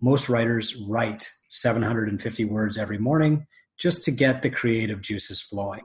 Most 0.00 0.28
writers 0.28 0.76
write 0.88 1.28
750 1.48 2.44
words 2.46 2.78
every 2.78 2.98
morning 2.98 3.46
just 3.78 4.04
to 4.04 4.10
get 4.10 4.42
the 4.42 4.50
creative 4.50 5.00
juices 5.00 5.40
flowing. 5.40 5.82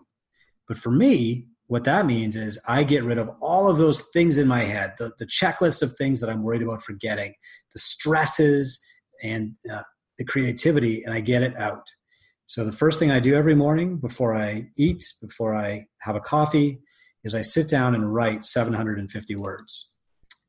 But 0.67 0.77
for 0.77 0.91
me, 0.91 1.47
what 1.67 1.83
that 1.83 2.05
means 2.05 2.35
is 2.35 2.59
I 2.67 2.83
get 2.83 3.03
rid 3.03 3.17
of 3.17 3.29
all 3.41 3.69
of 3.69 3.77
those 3.77 4.01
things 4.13 4.37
in 4.37 4.47
my 4.47 4.63
head, 4.63 4.93
the, 4.97 5.11
the 5.19 5.25
checklist 5.25 5.83
of 5.83 5.95
things 5.95 6.19
that 6.19 6.29
I'm 6.29 6.43
worried 6.43 6.63
about 6.63 6.81
forgetting, 6.81 7.33
the 7.73 7.79
stresses 7.79 8.83
and 9.21 9.53
uh, 9.71 9.83
the 10.17 10.25
creativity, 10.25 11.03
and 11.03 11.13
I 11.13 11.19
get 11.19 11.43
it 11.43 11.55
out. 11.57 11.83
So 12.47 12.65
the 12.65 12.71
first 12.71 12.97
thing 12.97 13.11
I 13.11 13.19
do 13.19 13.35
every 13.35 13.53
morning 13.53 13.97
before 13.97 14.35
I 14.35 14.69
eat, 14.77 15.03
before 15.21 15.55
I 15.55 15.85
have 15.99 16.15
a 16.15 16.19
coffee, 16.19 16.79
is 17.23 17.35
I 17.35 17.41
sit 17.41 17.69
down 17.69 17.93
and 17.93 18.11
write 18.11 18.43
750 18.43 19.35
words. 19.35 19.91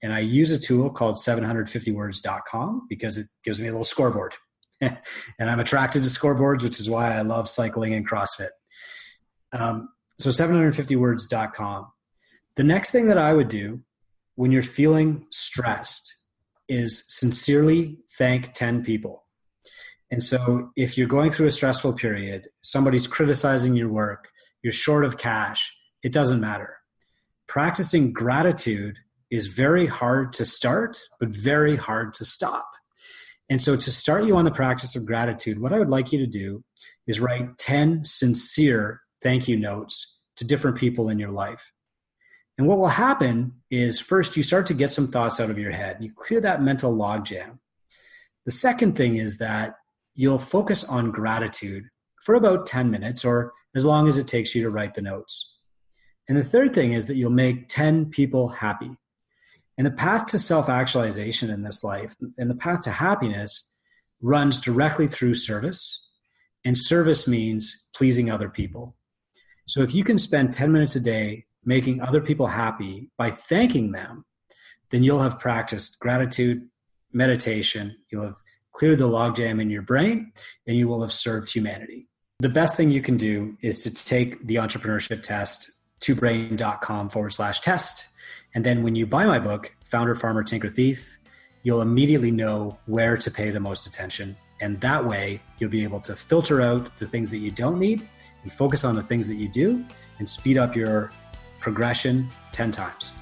And 0.02 0.14
I 0.14 0.20
use 0.20 0.50
a 0.50 0.58
tool 0.58 0.88
called 0.88 1.16
750words.com 1.16 2.86
because 2.88 3.18
it 3.18 3.26
gives 3.44 3.60
me 3.60 3.68
a 3.68 3.72
little 3.72 3.84
scoreboard. 3.84 4.34
and 5.38 5.50
I'm 5.50 5.60
attracted 5.60 6.02
to 6.02 6.08
scoreboards, 6.08 6.62
which 6.62 6.80
is 6.80 6.88
why 6.88 7.16
I 7.16 7.22
love 7.22 7.48
cycling 7.48 7.94
and 7.94 8.08
CrossFit. 8.08 8.50
Um, 9.52 9.88
so 10.18 10.30
750words.com. 10.30 11.86
The 12.56 12.64
next 12.64 12.90
thing 12.90 13.08
that 13.08 13.18
I 13.18 13.32
would 13.32 13.48
do 13.48 13.80
when 14.34 14.50
you're 14.50 14.62
feeling 14.62 15.26
stressed 15.30 16.16
is 16.68 17.04
sincerely 17.08 17.98
thank 18.16 18.54
10 18.54 18.84
people. 18.84 19.24
And 20.10 20.22
so 20.22 20.70
if 20.76 20.98
you're 20.98 21.08
going 21.08 21.30
through 21.30 21.46
a 21.46 21.52
stressful 21.52 21.92
period, 21.94 22.48
somebody's 22.62 23.06
criticizing 23.06 23.74
your 23.76 23.88
work, 23.88 24.28
you're 24.62 24.72
short 24.72 25.04
of 25.04 25.18
cash, 25.18 25.74
it 26.02 26.12
doesn't 26.12 26.40
matter. 26.40 26.76
Practicing 27.46 28.12
gratitude 28.12 28.96
is 29.30 29.46
very 29.46 29.86
hard 29.86 30.32
to 30.34 30.44
start, 30.44 30.98
but 31.18 31.28
very 31.28 31.76
hard 31.76 32.14
to 32.14 32.24
stop. 32.24 32.66
And 33.50 33.60
so, 33.60 33.76
to 33.76 33.92
start 33.92 34.24
you 34.24 34.36
on 34.36 34.44
the 34.44 34.50
practice 34.52 34.94
of 34.94 35.04
gratitude, 35.04 35.60
what 35.60 35.72
I 35.72 35.78
would 35.78 35.90
like 35.90 36.12
you 36.12 36.20
to 36.20 36.26
do 36.26 36.62
is 37.06 37.20
write 37.20 37.58
10 37.58 38.04
sincere 38.04 39.00
thank 39.20 39.48
you 39.48 39.56
notes 39.58 40.20
to 40.36 40.46
different 40.46 40.78
people 40.78 41.10
in 41.10 41.18
your 41.18 41.30
life. 41.32 41.72
And 42.56 42.68
what 42.68 42.78
will 42.78 42.88
happen 42.88 43.54
is 43.70 43.98
first, 43.98 44.36
you 44.36 44.42
start 44.42 44.66
to 44.66 44.74
get 44.74 44.92
some 44.92 45.08
thoughts 45.08 45.40
out 45.40 45.50
of 45.50 45.58
your 45.58 45.72
head. 45.72 45.96
You 46.00 46.12
clear 46.14 46.40
that 46.40 46.62
mental 46.62 46.94
logjam. 46.94 47.58
The 48.46 48.52
second 48.52 48.96
thing 48.96 49.16
is 49.16 49.38
that 49.38 49.74
you'll 50.14 50.38
focus 50.38 50.84
on 50.84 51.10
gratitude 51.10 51.84
for 52.22 52.34
about 52.34 52.66
10 52.66 52.90
minutes 52.90 53.24
or 53.24 53.52
as 53.74 53.84
long 53.84 54.08
as 54.08 54.18
it 54.18 54.28
takes 54.28 54.54
you 54.54 54.62
to 54.62 54.70
write 54.70 54.94
the 54.94 55.02
notes. 55.02 55.56
And 56.28 56.38
the 56.38 56.44
third 56.44 56.74
thing 56.74 56.92
is 56.92 57.06
that 57.06 57.16
you'll 57.16 57.30
make 57.30 57.68
10 57.68 58.06
people 58.06 58.48
happy. 58.48 58.90
And 59.80 59.86
the 59.86 59.92
path 59.92 60.26
to 60.26 60.38
self 60.38 60.68
actualization 60.68 61.48
in 61.48 61.62
this 61.62 61.82
life 61.82 62.14
and 62.36 62.50
the 62.50 62.54
path 62.54 62.82
to 62.82 62.90
happiness 62.90 63.72
runs 64.20 64.60
directly 64.60 65.08
through 65.08 65.32
service. 65.32 66.06
And 66.66 66.76
service 66.76 67.26
means 67.26 67.86
pleasing 67.96 68.30
other 68.30 68.50
people. 68.50 68.94
So 69.66 69.80
if 69.80 69.94
you 69.94 70.04
can 70.04 70.18
spend 70.18 70.52
10 70.52 70.70
minutes 70.70 70.96
a 70.96 71.00
day 71.00 71.46
making 71.64 72.02
other 72.02 72.20
people 72.20 72.46
happy 72.46 73.08
by 73.16 73.30
thanking 73.30 73.92
them, 73.92 74.26
then 74.90 75.02
you'll 75.02 75.22
have 75.22 75.38
practiced 75.38 75.98
gratitude, 75.98 76.68
meditation, 77.14 77.96
you'll 78.10 78.26
have 78.26 78.42
cleared 78.72 78.98
the 78.98 79.08
logjam 79.08 79.62
in 79.62 79.70
your 79.70 79.80
brain, 79.80 80.30
and 80.66 80.76
you 80.76 80.88
will 80.88 81.00
have 81.00 81.10
served 81.10 81.50
humanity. 81.50 82.06
The 82.40 82.50
best 82.50 82.76
thing 82.76 82.90
you 82.90 83.00
can 83.00 83.16
do 83.16 83.56
is 83.62 83.78
to 83.84 83.94
take 83.94 84.46
the 84.46 84.56
entrepreneurship 84.56 85.22
test 85.22 85.70
twobrain.com 86.02 87.08
forward 87.08 87.32
slash 87.32 87.60
test. 87.60 88.09
And 88.54 88.64
then 88.64 88.82
when 88.82 88.94
you 88.94 89.06
buy 89.06 89.24
my 89.26 89.38
book, 89.38 89.74
Founder, 89.84 90.14
Farmer, 90.14 90.42
Tinker, 90.42 90.70
Thief, 90.70 91.18
you'll 91.62 91.82
immediately 91.82 92.30
know 92.30 92.78
where 92.86 93.16
to 93.16 93.30
pay 93.30 93.50
the 93.50 93.60
most 93.60 93.86
attention. 93.86 94.36
And 94.60 94.80
that 94.80 95.04
way, 95.04 95.40
you'll 95.58 95.70
be 95.70 95.82
able 95.82 96.00
to 96.00 96.16
filter 96.16 96.60
out 96.60 96.96
the 96.98 97.06
things 97.06 97.30
that 97.30 97.38
you 97.38 97.50
don't 97.50 97.78
need 97.78 98.06
and 98.42 98.52
focus 98.52 98.84
on 98.84 98.94
the 98.94 99.02
things 99.02 99.26
that 99.28 99.36
you 99.36 99.48
do 99.48 99.84
and 100.18 100.28
speed 100.28 100.58
up 100.58 100.76
your 100.76 101.12
progression 101.60 102.28
10 102.52 102.70
times. 102.70 103.12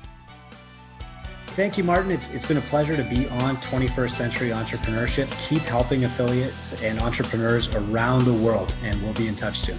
Thank 1.48 1.76
you, 1.76 1.82
Martin. 1.82 2.12
It's, 2.12 2.30
it's 2.30 2.46
been 2.46 2.56
a 2.56 2.62
pleasure 2.62 2.96
to 2.96 3.02
be 3.02 3.28
on 3.28 3.56
21st 3.56 4.10
Century 4.10 4.50
Entrepreneurship. 4.50 5.28
Keep 5.48 5.62
helping 5.62 6.04
affiliates 6.04 6.80
and 6.82 7.00
entrepreneurs 7.00 7.74
around 7.74 8.24
the 8.24 8.32
world, 8.32 8.72
and 8.84 9.00
we'll 9.02 9.14
be 9.14 9.26
in 9.26 9.34
touch 9.34 9.58
soon. 9.58 9.78